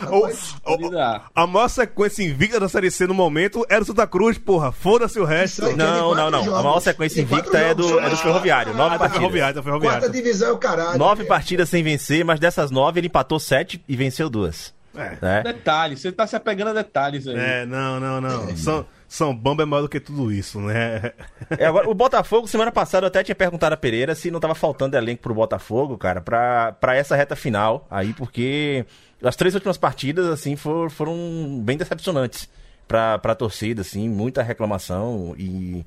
[0.08, 0.98] O, o,
[1.34, 4.72] a maior sequência invicta da Série C no momento era o Santa Cruz, porra.
[4.72, 5.76] Foda-se o resto.
[5.76, 6.42] Não, não, não.
[6.42, 6.58] Jogos.
[6.58, 8.74] A maior sequência invicta é do, é do Ferroviário.
[8.74, 9.20] Nove ah, partidas.
[9.20, 10.00] Ferroviário, ferroviário.
[10.00, 10.98] Quarta divisão é o caralho.
[10.98, 14.72] Nove partidas sem vencer, mas dessas nove ele empatou sete e venceu duas.
[14.94, 15.18] É.
[15.20, 15.42] é.
[15.42, 17.36] Detalhes, você tá se apegando a detalhes aí.
[17.36, 18.56] É, não, não, não.
[18.56, 21.12] São, São Bamba é maior do que tudo isso, né?
[21.58, 24.54] É, agora, o Botafogo, semana passada eu até tinha perguntado a Pereira se não tava
[24.54, 28.84] faltando elenco pro Botafogo, cara, pra, pra essa reta final aí, porque
[29.22, 32.48] as três últimas partidas, assim, for, foram bem decepcionantes
[32.88, 35.84] pra, pra torcida, assim, muita reclamação e.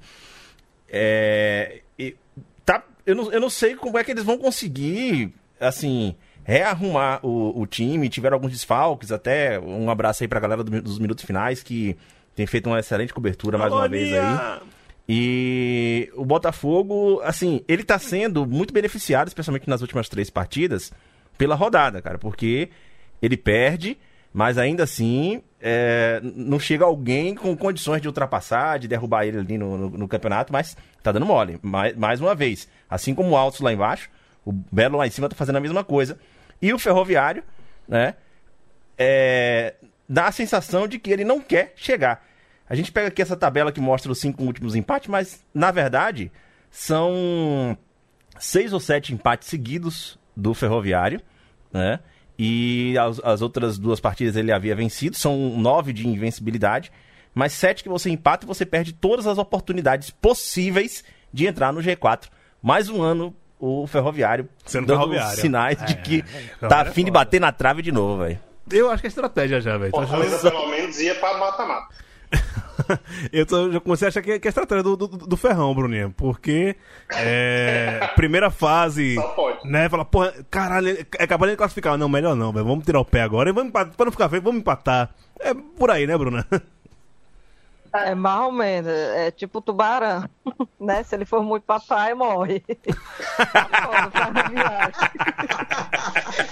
[0.88, 2.16] É, e
[2.64, 7.60] tá, eu, não, eu não sei como é que eles vão conseguir assim, rearrumar o,
[7.62, 11.64] o time, tiveram alguns desfalques, até um abraço aí pra galera do- dos minutos finais,
[11.64, 11.96] que
[12.36, 14.20] tem feito uma excelente cobertura mais uma vez aí.
[15.08, 20.92] E o Botafogo, assim, ele tá sendo muito beneficiado, especialmente nas últimas três partidas,
[21.38, 22.70] pela rodada, cara, porque
[23.22, 23.98] ele perde,
[24.34, 29.58] mas ainda assim é, não chega alguém com condições de ultrapassar, de derrubar ele ali
[29.58, 32.68] no, no- no campeonato, mas tá dando mole, mais, mais uma vez.
[32.90, 34.10] Assim como o Altos lá embaixo,
[34.46, 36.18] o Belo lá em cima tá fazendo a mesma coisa.
[36.64, 37.44] E o Ferroviário,
[37.86, 38.16] né,
[38.98, 39.76] é,
[40.08, 42.26] dá a sensação de que ele não quer chegar.
[42.70, 46.32] A gente pega aqui essa tabela que mostra os cinco últimos empates, mas na verdade
[46.72, 47.78] são
[48.40, 51.22] seis ou sete empates seguidos do Ferroviário,
[51.70, 52.00] né?
[52.40, 56.94] E as, as outras duas partidas ele havia vencido, são nove de invencibilidade,
[57.36, 61.82] mas sete que você empata e você perde todas as oportunidades possíveis de entrar no
[61.82, 62.30] G4.
[62.62, 63.36] Mais um ano
[63.66, 65.40] o Ferroviário Sendo dando Ferroviário.
[65.40, 66.24] sinais de É, que
[66.68, 68.38] tá é afim de bater na trave de novo, velho.
[68.72, 69.92] Eu acho que é estratégia já, velho.
[69.92, 71.88] Tô achando- Fortaleza pelo menos ia pra mata-mata.
[73.32, 75.74] Eu tô- já comecei a achar que é, que é estratégia do, do, do Ferrão,
[75.74, 76.14] Bruninho.
[76.18, 76.76] Porque
[77.16, 79.16] é, primeira fase.
[79.16, 79.70] Só pode.
[79.70, 81.98] Né, fala, porra, caralho, é capaz de classificar.
[81.98, 82.66] Não, melhor não, velho.
[82.66, 83.94] Vamos tirar o pé agora e vamos empatar.
[83.96, 85.12] Pra não ficar feio, vamos empatar.
[85.40, 86.46] É por aí, né, Bruna?
[87.94, 90.28] É mais ou menos, é tipo tubarão,
[90.82, 91.04] né?
[91.04, 92.64] Se ele for muito papai, morre.
[92.68, 94.94] Foda, faz a viagem.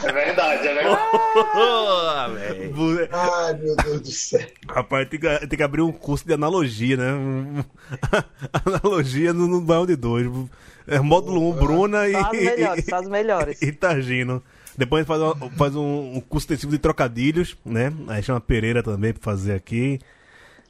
[0.03, 1.01] É verdade, é verdade.
[2.35, 3.09] Velho.
[3.11, 4.47] Ai, meu Deus do céu.
[4.69, 7.65] Rapaz, tem que, tem que abrir um curso de analogia, né?
[8.65, 10.27] analogia no, no bairro de dois.
[10.87, 12.11] É, módulo 1, um, Bruna e.
[12.13, 13.61] Só as melhores, as melhores.
[13.63, 14.43] E Targino.
[14.77, 17.91] Depois faz, uma- faz um, um curso intensivo de trocadilhos, né?
[18.07, 19.99] Aí chama Pereira também pra fazer aqui.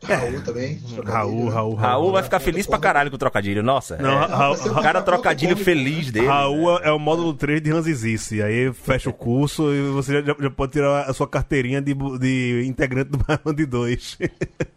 [0.04, 0.80] Raul também.
[1.06, 3.98] Raul, Raul, Raul vai ficar feliz pra caralho com o trocadilho, nossa.
[3.98, 5.64] Não, é, Raul, o cara Raul trocadilho come.
[5.64, 6.26] feliz dele.
[6.26, 8.42] Raul é o módulo 3 de Ranzizice.
[8.42, 12.64] Aí fecha o curso e você já, já pode tirar a sua carteirinha de, de
[12.66, 14.18] integrante do Bairro de 2.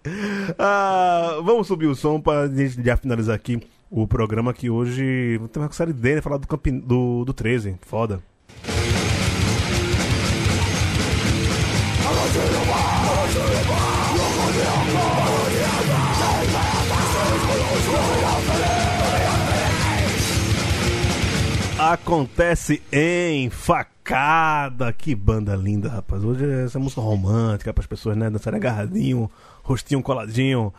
[0.58, 3.60] ah, vamos subir o som pra gente já finalizar aqui
[3.90, 6.70] o programa que hoje tem uma série dele, falar do, campe...
[6.70, 7.76] do, do 13.
[7.82, 8.20] Foda.
[21.92, 24.90] Acontece em facada.
[24.90, 26.24] Que banda linda, rapaz.
[26.24, 28.30] Hoje é essa música romântica para as pessoas, né?
[28.30, 29.30] Dançarem agarradinho,
[29.62, 30.72] rostinho coladinho.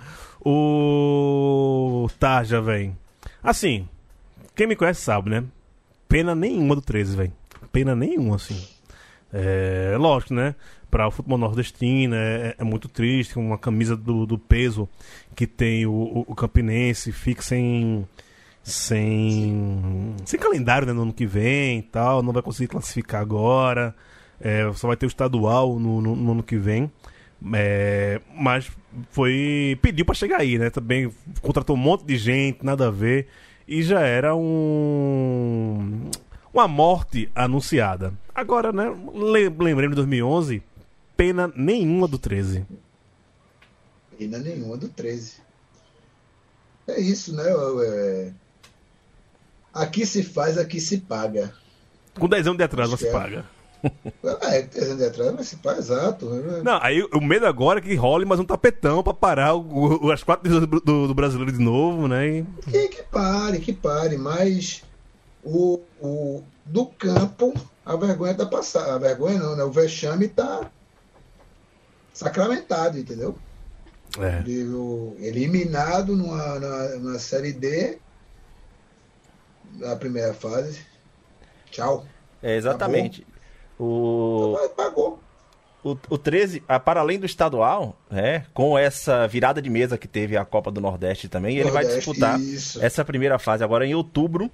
[0.44, 2.98] O Tarja, velho.
[3.44, 3.88] Assim,
[4.56, 5.44] quem me conhece sabe, né?
[6.10, 7.34] Pena nenhuma do 13, velho.
[7.72, 8.68] Pena nenhuma, assim.
[9.32, 10.56] É lógico, né?
[10.90, 13.38] Para o futebol nordestino é, é muito triste.
[13.38, 14.90] Uma camisa do, do peso
[15.36, 18.08] que tem o, o, o Campinense fica sem
[18.66, 23.96] sem sem calendário né, no ano que vem e tal, não vai conseguir classificar agora,
[24.42, 26.92] é, só vai ter o estadual no, no- no ano que vem.
[27.54, 28.72] É, mas
[29.12, 29.78] foi.
[29.82, 30.70] pediu pra chegar aí, né?
[30.72, 31.12] Também
[31.42, 33.28] contratou um monte de gente, nada a ver.
[33.68, 36.10] E já era um.
[36.54, 38.14] Uma morte anunciada.
[38.34, 38.86] Agora, né?
[39.14, 40.64] le- Lembrando de 2011,
[41.16, 42.66] pena nenhuma do 13.
[44.18, 45.34] Pena nenhuma do 13.
[46.88, 47.44] É isso, né?
[47.84, 48.32] É...
[49.76, 51.54] Aqui se faz, aqui se paga.
[52.18, 53.14] Com 10 anos de atraso você que é.
[53.14, 53.46] paga.
[54.42, 56.28] É, 10 anos de atrás, mas se paga, exato.
[56.30, 56.62] né?
[56.64, 60.12] Não, aí o medo agora é que role mais um tapetão pra parar o, o-
[60.12, 62.26] as quatro divisões do, do, do brasileiro de novo, né?
[62.40, 64.82] E- Que, que pare, que pare, mas
[65.44, 67.54] o, o, do campo,
[67.86, 68.96] a vergonha tá passada.
[68.96, 69.64] A vergonha não, né?
[69.64, 70.72] O vexame tá
[72.14, 73.38] sacramentado, entendeu?
[74.18, 74.42] É.
[75.20, 77.98] Eliminado numa, numa, numa série D
[79.80, 80.80] na primeira fase.
[81.72, 82.06] Tchau.
[82.42, 83.26] É, exatamente.
[83.80, 85.20] O, Mas Pagou.
[85.84, 90.08] o, o 13, ah, para além do estadual, né, com essa virada de mesa que
[90.08, 92.84] teve a Copa do Nordeste também, ele vai Nordeste, disputar isso.
[92.84, 94.50] essa primeira fase agora em outubro.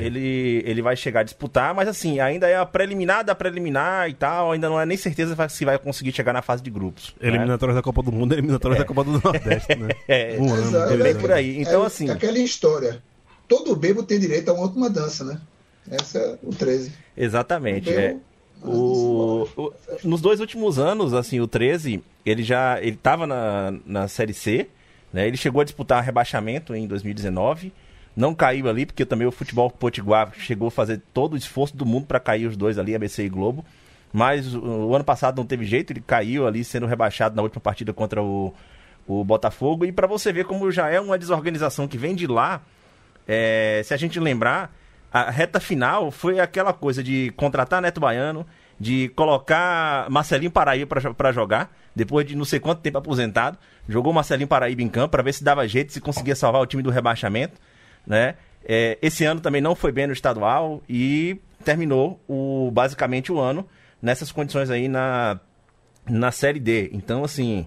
[0.00, 4.14] Ele, ele vai chegar a disputar, mas assim, ainda é a preliminar da preliminar e
[4.14, 7.14] tal, ainda não é nem certeza se vai conseguir chegar na fase de grupos.
[7.20, 7.28] né?
[7.28, 9.88] Eliminatórias da Copa do Mundo, eliminatórias da Copa do Nordeste, né?
[10.08, 10.62] É, Um ano.
[10.62, 10.92] Exato.
[10.94, 11.60] é bem por aí.
[11.60, 13.02] Então, É assim, Aquela história.
[13.48, 15.40] Todo bebo tem direito a uma última dança, né?
[15.90, 16.92] Essa é o 13.
[17.16, 17.90] exatamente.
[17.90, 18.66] Bebo, É.
[18.66, 19.72] O, o-
[20.02, 24.66] nos dois últimos anos, assim, o 13, ele já ele tava na, na Série C,
[25.12, 25.28] né?
[25.28, 27.72] Ele chegou a disputar rebaixamento em 2019,
[28.16, 31.84] não caiu ali, porque também o futebol potiguar chegou a fazer todo o esforço do
[31.86, 33.64] mundo para cair os dois ali, ABC e Globo.
[34.12, 37.60] Mas o, o ano passado não teve jeito, ele caiu ali, sendo rebaixado na última
[37.60, 38.54] partida contra o,
[39.06, 39.84] o Botafogo.
[39.84, 42.62] E para você ver como já é uma desorganização que vem de lá,
[43.26, 44.74] é, se a gente lembrar,
[45.12, 48.46] a reta final foi aquela coisa de contratar Neto Baiano,
[48.78, 53.58] de colocar Marcelinho Paraíba para jogar, depois de não sei quanto tempo aposentado,
[53.88, 56.82] jogou Marcelinho Paraíba em campo para ver se dava jeito, se conseguia salvar o time
[56.82, 57.58] do rebaixamento,
[58.06, 58.34] né?
[58.68, 63.66] É, esse ano também não foi bem no estadual e terminou o, basicamente o ano
[64.02, 65.38] nessas condições aí na,
[66.08, 66.90] na Série D.
[66.92, 67.66] Então, assim,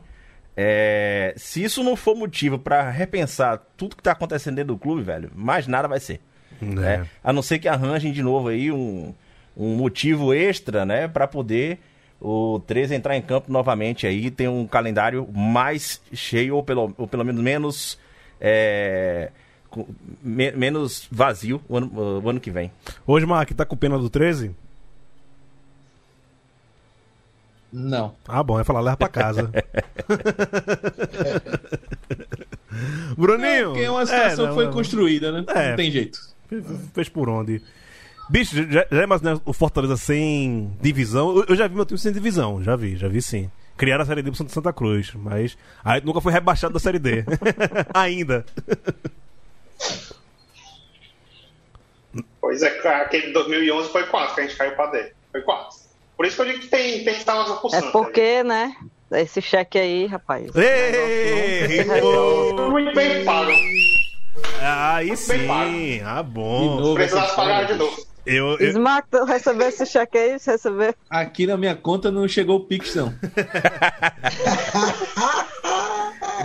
[0.62, 5.02] é, se isso não for motivo para repensar tudo que tá acontecendo dentro do clube,
[5.02, 6.20] velho, mais nada vai ser.
[6.62, 6.66] É.
[6.66, 7.08] Né?
[7.24, 9.14] A não ser que arranjem de novo aí um,
[9.56, 11.80] um motivo extra, né, para poder
[12.20, 17.08] o 13 entrar em campo novamente aí, tem um calendário mais cheio, ou pelo, ou
[17.08, 18.00] pelo menos menos.
[18.42, 19.32] É,
[20.22, 22.70] me, menos vazio o ano, o ano que vem.
[23.08, 24.54] Hoje, Mark, tá com pena do 13?
[27.72, 28.16] Não.
[28.28, 29.52] Ah, bom, é falar, leva pra casa.
[33.16, 33.70] Bruninho!
[33.70, 35.44] porque é uma situação é, não, foi não, construída, né?
[35.48, 36.20] É, não tem jeito.
[36.94, 37.62] Fez por onde?
[38.30, 41.36] Bicho, já, já imaginou o Fortaleza sem divisão?
[41.36, 43.50] Eu, eu, já vi meu time sem divisão, já vi, já vi sim.
[43.78, 47.24] Criaram a Série D pro Santa Cruz, mas aí nunca foi rebaixado da Série D.
[47.94, 48.46] Ainda.
[52.42, 52.68] Pois é,
[53.02, 55.12] aquele 2011 foi 4 que a gente caiu pra D.
[55.32, 55.89] Foi 4.
[56.20, 58.76] Por isso que eu digo que tem, tem que estar umas É porque, né?
[59.10, 60.52] Esse cheque aí, rapaz.
[60.54, 61.86] Ei,
[62.70, 63.50] Muito bem pago.
[64.62, 66.94] Aí sim, ah bom.
[66.94, 68.06] Precisasse pagar de novo.
[68.26, 68.70] Eu, eu...
[68.72, 70.38] Smack, tu recebeu esse cheque aí?
[70.38, 70.94] Você recebeu?
[71.10, 73.14] Aqui na minha conta não chegou o Pix, não.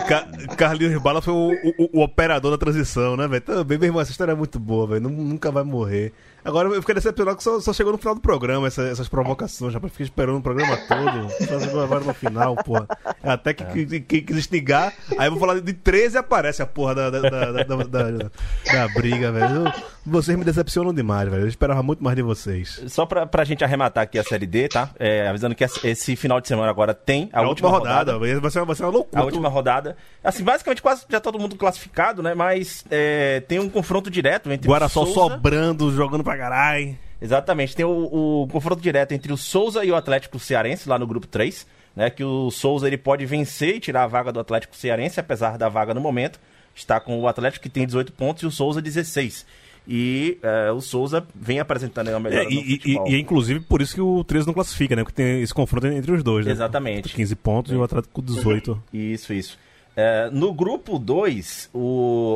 [0.07, 3.43] Ca Carlinhos Bala foi o, o, o, operador da transição, né, velho?
[3.43, 5.09] Também, meu irmão, essa história é muito boa, velho.
[5.09, 6.12] Nunca vai morrer.
[6.45, 9.72] Agora eu fiquei decepcionado que só, só chegou no final do programa essa, essas provocações.
[9.72, 11.30] Já fiquei esperando o programa todo.
[11.49, 12.86] Só chegou agora no final, porra.
[13.22, 14.92] É até que, que, que quis instigar.
[15.16, 18.88] Aí eu vou falar de 13 e aparece a porra da, da, da, da, da,
[18.95, 19.72] briga, velho.
[20.05, 21.45] Vocês me decepcionam demais, velho.
[21.45, 22.82] Eu esperava muito mais de vocês.
[22.88, 24.90] Só pra, pra gente arrematar aqui a Série D, tá?
[24.99, 28.12] É, avisando que esse final de semana agora tem a, a última, última rodada.
[28.12, 28.40] rodada.
[28.40, 29.22] Vai, ser, vai ser uma loucura.
[29.22, 29.97] A última rodada.
[30.22, 32.34] Assim, basicamente quase já todo mundo classificado, né?
[32.34, 36.97] Mas é, tem um confronto direto entre Guaraçol sobrando, jogando pra caralho.
[37.20, 37.74] Exatamente.
[37.74, 41.26] Tem o, o, confronto direto entre o Souza e o Atlético Cearense, lá no grupo
[41.26, 41.66] 3.
[41.97, 45.57] Né, que o Souza ele pode vencer e tirar a vaga do Atlético Cearense, apesar
[45.57, 46.41] da vaga no momento.
[46.74, 49.47] Está com o Atlético que tem 18 pontos e o Souza 16.
[49.87, 53.82] E é, o Souza vem apresentando a melhor é, e, e, e, é inclusive por
[53.82, 55.03] isso que o 13 não classifica, né?
[55.03, 56.53] Porque tem esse confronto entre os dois, né?
[56.53, 57.14] Exatamente.
[57.14, 57.74] 15 pontos é.
[57.74, 58.82] e o Atlético 18.
[58.93, 59.59] Isso, isso.
[59.97, 61.70] É, no grupo 2,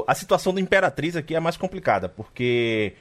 [0.07, 2.92] a situação do Imperatriz aqui é mais complicada, porque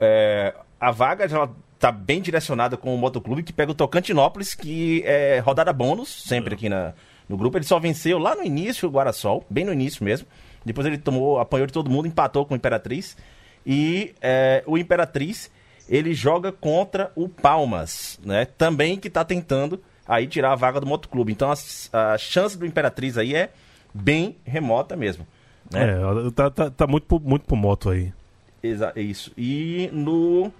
[0.00, 5.02] é, a vaga já está bem direcionada com o Motoclube, que pega o Tocantinópolis, que
[5.04, 6.92] é rodada bônus, sempre aqui na,
[7.28, 7.56] no grupo.
[7.56, 10.26] Ele só venceu lá no início o Guarasol, bem no início mesmo.
[10.64, 13.16] Depois ele tomou, apanhou de todo mundo, empatou com o Imperatriz.
[13.64, 15.50] E é, o Imperatriz,
[15.88, 18.44] ele joga contra o Palmas, né?
[18.44, 21.32] Também que está tentando aí tirar a vaga do Motoclube.
[21.32, 23.50] Então a, a chance do Imperatriz aí é
[23.94, 25.26] bem remota mesmo.
[25.70, 25.92] Né?
[25.92, 28.12] É, tá, tá, tá muito, muito pro moto aí.
[28.62, 29.32] Exa isso.
[29.36, 30.52] E no.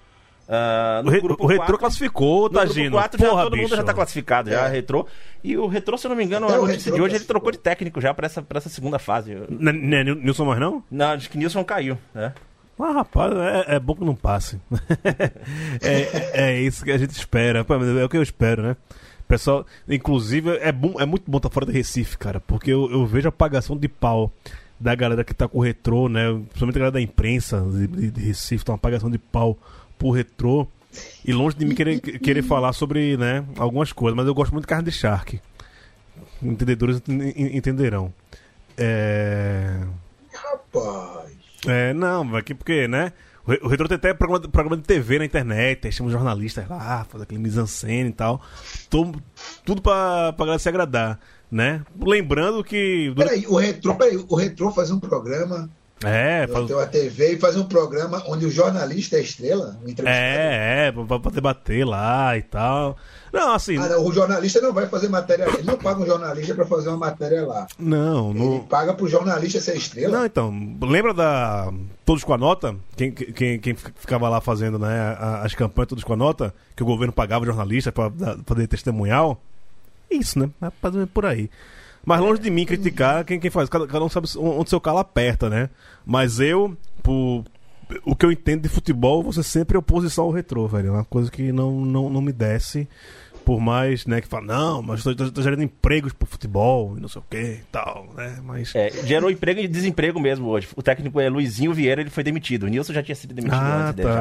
[0.48, 2.92] Uh, no o, o Retro 4, classificou, tá, Gino?
[2.92, 3.62] 4 já, todo bicho.
[3.62, 4.68] mundo já tá classificado, já, é.
[4.68, 5.06] Retrô.
[5.44, 7.58] E o Retrô, se eu não me engano, a notícia de hoje, ele trocou de
[7.58, 9.36] técnico já pra essa, pra essa segunda fase.
[9.48, 10.82] Não é Nilson mais não?
[10.90, 12.32] Não, acho que Nilson caiu, né?
[12.82, 14.58] Ah, rapaz, é, é bom que não passe.
[15.82, 17.64] é, é isso que a gente espera.
[17.68, 18.76] É o que eu espero, né?
[19.28, 23.06] Pessoal, inclusive, é, bom, é muito bom estar fora do Recife, cara, porque eu, eu
[23.06, 24.32] vejo a apagação de pau
[24.80, 26.32] da galera que tá com o retrô, né?
[26.32, 29.58] Principalmente a galera da imprensa de, de, Recife, tá uma apagação de pau
[29.98, 30.66] pro retrô.
[31.24, 34.64] E longe de mim querer, querer falar sobre né, algumas coisas, mas eu gosto muito
[34.64, 35.40] de carne de charque.
[36.42, 38.12] Entendedores entenderão.
[38.76, 39.78] É.
[40.32, 41.30] Rapaz.
[41.66, 43.12] É, não, aqui porque, né?
[43.62, 47.22] O Retro tem até programa, programa de TV na internet, aí chama jornalistas lá, faz
[47.22, 48.40] aquele mise-en-scène e tal.
[48.88, 49.20] Tudo,
[49.64, 51.18] tudo pra, pra galera se agradar,
[51.50, 51.82] né?
[52.00, 53.12] Lembrando que...
[53.16, 55.68] Peraí, o Retro, peraí, o Retro faz um programa...
[56.02, 56.66] É, faz...
[56.66, 61.18] Tem a TV e faz um programa onde o jornalista é estrela, É, é, pra,
[61.18, 62.96] pra debater lá e tal.
[63.32, 63.76] Não, assim.
[63.76, 65.44] Ah, não, o jornalista não vai fazer matéria.
[65.44, 67.66] Ele não paga um jornalista para fazer uma matéria lá.
[67.78, 68.54] Não, não.
[68.54, 70.18] Ele paga pro jornalista ser estrela.
[70.18, 70.52] Não, então.
[70.80, 71.72] Lembra da.
[72.04, 72.74] Todos com a nota?
[72.96, 76.52] Quem, quem, quem ficava lá fazendo né, as campanhas Todos com a nota?
[76.74, 78.10] Que o governo pagava jornalista para
[78.46, 79.40] fazer testemunhal?
[80.10, 80.50] Isso, né?
[80.62, 81.50] É por aí.
[82.04, 83.68] Mas longe de mim criticar quem, quem faz.
[83.68, 85.68] Cada, cada um sabe onde seu calo aperta, né?
[86.04, 87.44] Mas eu, por,
[88.04, 90.88] o que eu entendo de futebol, você sempre é oposição ao retrô, velho.
[90.88, 92.88] É uma coisa que não, não, não me desce
[93.44, 97.00] por mais, né, que fala, não, mas tô, tô, tô gerando empregos pro futebol e
[97.00, 98.38] não sei o que e tal, né?
[98.44, 98.72] Mas.
[98.74, 100.68] É, gerou emprego e desemprego mesmo hoje.
[100.76, 102.64] O técnico é Luizinho Vieira, ele foi demitido.
[102.64, 104.08] O Nilson já tinha sido demitido Ah, antes dele.
[104.08, 104.14] tá.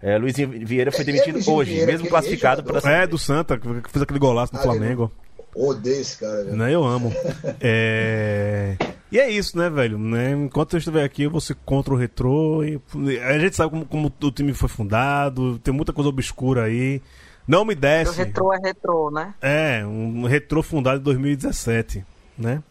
[0.00, 0.08] já.
[0.10, 3.58] É, Luizinho Vieira foi demitido Luizinho hoje, Vieira, mesmo aquele classificado para É, do Santa,
[3.58, 5.12] que fez aquele golaço no Ah, Flamengo.
[5.54, 6.56] Odeio esse cara, velho.
[6.56, 7.12] Né, eu amo.
[7.60, 8.76] É...
[9.10, 9.98] E é isso, né, velho?
[9.98, 10.30] Né?
[10.32, 12.64] Enquanto eu estiver aqui, eu vou ser contra o retrô.
[12.64, 12.80] E...
[13.20, 17.02] A gente sabe como, como o time foi fundado, tem muita coisa obscura aí.
[17.46, 18.16] Não me O desce.
[18.16, 19.34] retrô é retrô, né?
[19.42, 22.04] É, um retrô fundado em 2017,
[22.38, 22.62] né?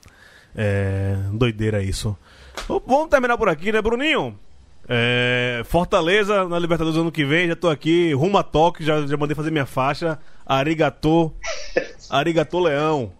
[0.55, 2.17] É, doideira isso.
[2.67, 4.37] Vamos terminar por aqui, né, Bruninho?
[4.87, 9.15] É, Fortaleza na Libertadores ano que vem, já tô aqui, rumo a toque, já, já
[9.17, 10.19] mandei fazer minha faixa.
[10.45, 11.31] Arigatô,
[12.09, 13.13] Arigatô Leão.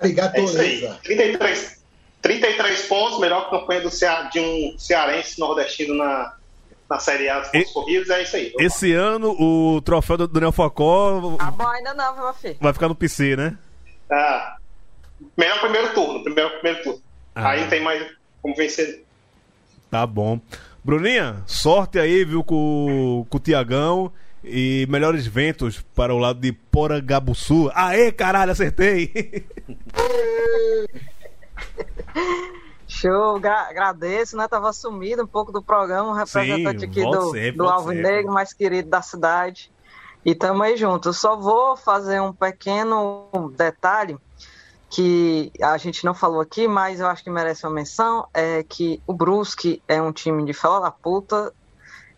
[0.00, 0.80] Arigato, É isso aí.
[0.80, 0.98] Leza.
[1.04, 1.82] 33,
[2.22, 6.34] 33 pontos, melhor campanha do Cea, de um cearense nordestino na,
[6.90, 8.52] na Série A dos pontos E- corridos, é isso aí.
[8.58, 12.56] Esse ano o troféu do Daniel Facó Ah, bom, ainda não, meu filho.
[12.60, 13.56] vai ficar no PC, né?
[14.10, 14.56] Ah,
[15.36, 17.00] melhor primeiro turno, primeiro, primeiro turno.
[17.34, 17.50] Ah.
[17.50, 18.04] Aí tem mais
[18.42, 19.03] como vencer.
[19.94, 20.40] Tá bom.
[20.82, 24.10] Bruninha, sorte aí, viu, com, com o Tiagão.
[24.42, 27.70] E melhores ventos para o lado de Porangabuçu.
[27.72, 29.46] Aê, caralho, acertei!
[32.88, 34.48] Show, gra- agradeço, né?
[34.48, 38.90] Tava sumido um pouco do programa, um representante Sim, aqui do, do Alvinegro, mais querido
[38.90, 39.70] da cidade.
[40.24, 41.10] E tamo aí junto.
[41.10, 44.16] Eu só vou fazer um pequeno detalhe
[44.94, 49.02] que a gente não falou aqui, mas eu acho que merece uma menção, é que
[49.06, 51.52] o Brusque é um time de fela da puta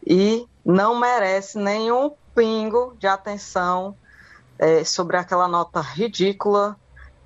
[0.06, 3.96] e não merece nenhum pingo de atenção
[4.58, 6.76] é, sobre aquela nota ridícula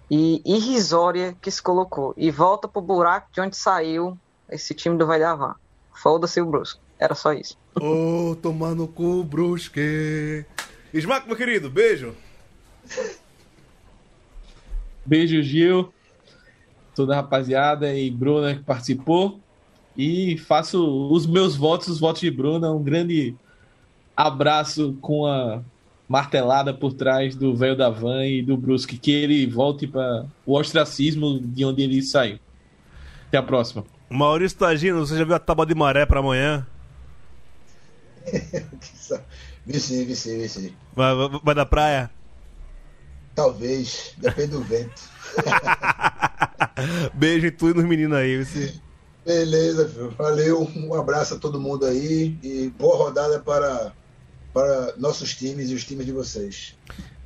[0.08, 2.14] e irrisória que se colocou.
[2.16, 4.16] E volta pro buraco de onde saiu
[4.48, 5.56] esse time do Valhavan.
[5.92, 6.80] Foda-se o Brusque.
[6.96, 7.58] Era só isso.
[7.74, 10.44] Ô, tomar no cu, Brusque.
[10.94, 12.14] Smack, meu querido, beijo.
[15.10, 15.92] Beijo, Gil.
[16.94, 19.40] Toda a rapaziada e Bruna que participou.
[19.96, 22.70] E faço os meus votos, os votos de Bruna.
[22.70, 23.34] Um grande
[24.16, 25.62] abraço com a
[26.08, 28.96] martelada por trás do velho da van e do Brusque.
[28.96, 32.38] Que ele volte para o ostracismo de onde ele saiu.
[33.26, 33.84] Até a próxima.
[34.08, 36.64] Maurício Tagino, você já viu a tábua de maré pra amanhã?
[39.66, 40.72] Vi sim, vi sim, vi sim.
[40.94, 42.10] Vai, vai, vai da praia?
[43.34, 45.02] Talvez, depende do vento.
[47.14, 48.44] Beijo em tu e nos meninos aí.
[48.44, 48.74] Você...
[49.24, 50.10] Beleza, filho.
[50.16, 53.92] Valeu, um abraço a todo mundo aí e boa rodada para,
[54.52, 56.76] para nossos times e os times de vocês.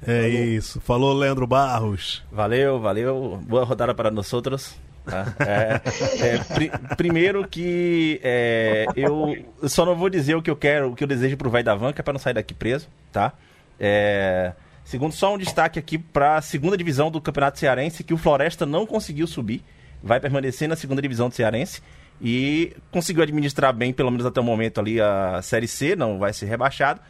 [0.07, 0.81] É isso.
[0.81, 2.23] Falou, Leandro Barros.
[2.31, 3.41] Valeu, valeu.
[3.47, 4.75] Boa rodada para nós outros.
[5.05, 5.35] tá?
[5.41, 5.81] É,
[6.27, 9.35] é, pri- primeiro que é, eu
[9.69, 11.75] só não vou dizer o que eu quero, o que eu desejo pro Vai da
[11.75, 13.33] Van, que é para não sair daqui preso, tá?
[13.81, 14.53] É,
[14.85, 18.65] segundo, só um destaque aqui para a segunda divisão do Campeonato Cearense, que o Floresta
[18.65, 19.63] não conseguiu subir,
[20.03, 21.83] vai permanecer na segunda divisão do Cearense
[22.21, 26.33] e conseguiu administrar bem, pelo menos até o momento ali, a Série C, não vai
[26.33, 27.01] ser rebaixado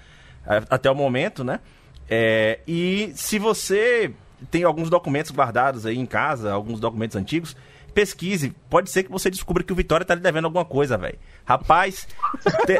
[0.70, 1.60] até o momento, né?
[2.08, 4.12] É, e se você
[4.50, 7.56] tem alguns documentos guardados aí em casa, alguns documentos antigos,
[7.94, 8.54] pesquise.
[8.68, 11.18] Pode ser que você descubra que o Vitória tá lhe devendo alguma coisa, velho.
[11.46, 12.06] Rapaz,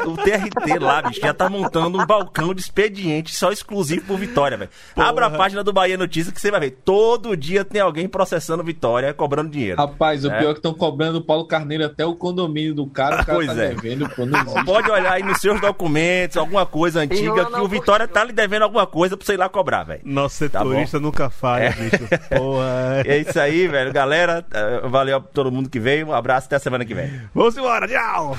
[0.07, 4.57] o TRT lá, bicho, já tá montando um balcão de expediente só exclusivo pro Vitória,
[4.57, 4.69] velho.
[4.95, 6.71] Abra a página do Bahia Notícias que você vai ver.
[6.83, 9.77] Todo dia tem alguém processando Vitória, cobrando dinheiro.
[9.77, 10.39] Rapaz, o É.
[10.39, 13.21] pior é que estão cobrando o Paulo Carneiro até o condomínio do cara.
[13.21, 13.67] O cara Pois tá é.
[13.69, 14.23] devendo, pô.
[14.65, 18.33] Pode olhar aí nos seus documentos, alguma coisa antiga, que não, o Vitória tá lhe
[18.33, 20.01] devendo alguma coisa pra você ir lá cobrar, velho.
[20.03, 21.69] Nosso Tá setorista nunca falha, É.
[21.71, 22.07] bicho.
[22.35, 23.03] Porra.
[23.05, 23.93] É isso aí, velho.
[23.93, 26.07] Galera, eh, valeu a todo mundo que veio.
[26.07, 27.21] Um abraço até a semana que vem.
[27.33, 28.35] Vamos embora, tchau!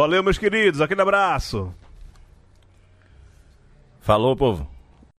[0.00, 0.80] Valeu, meus queridos.
[0.80, 1.74] Aquele abraço.
[4.00, 4.66] Falou, povo.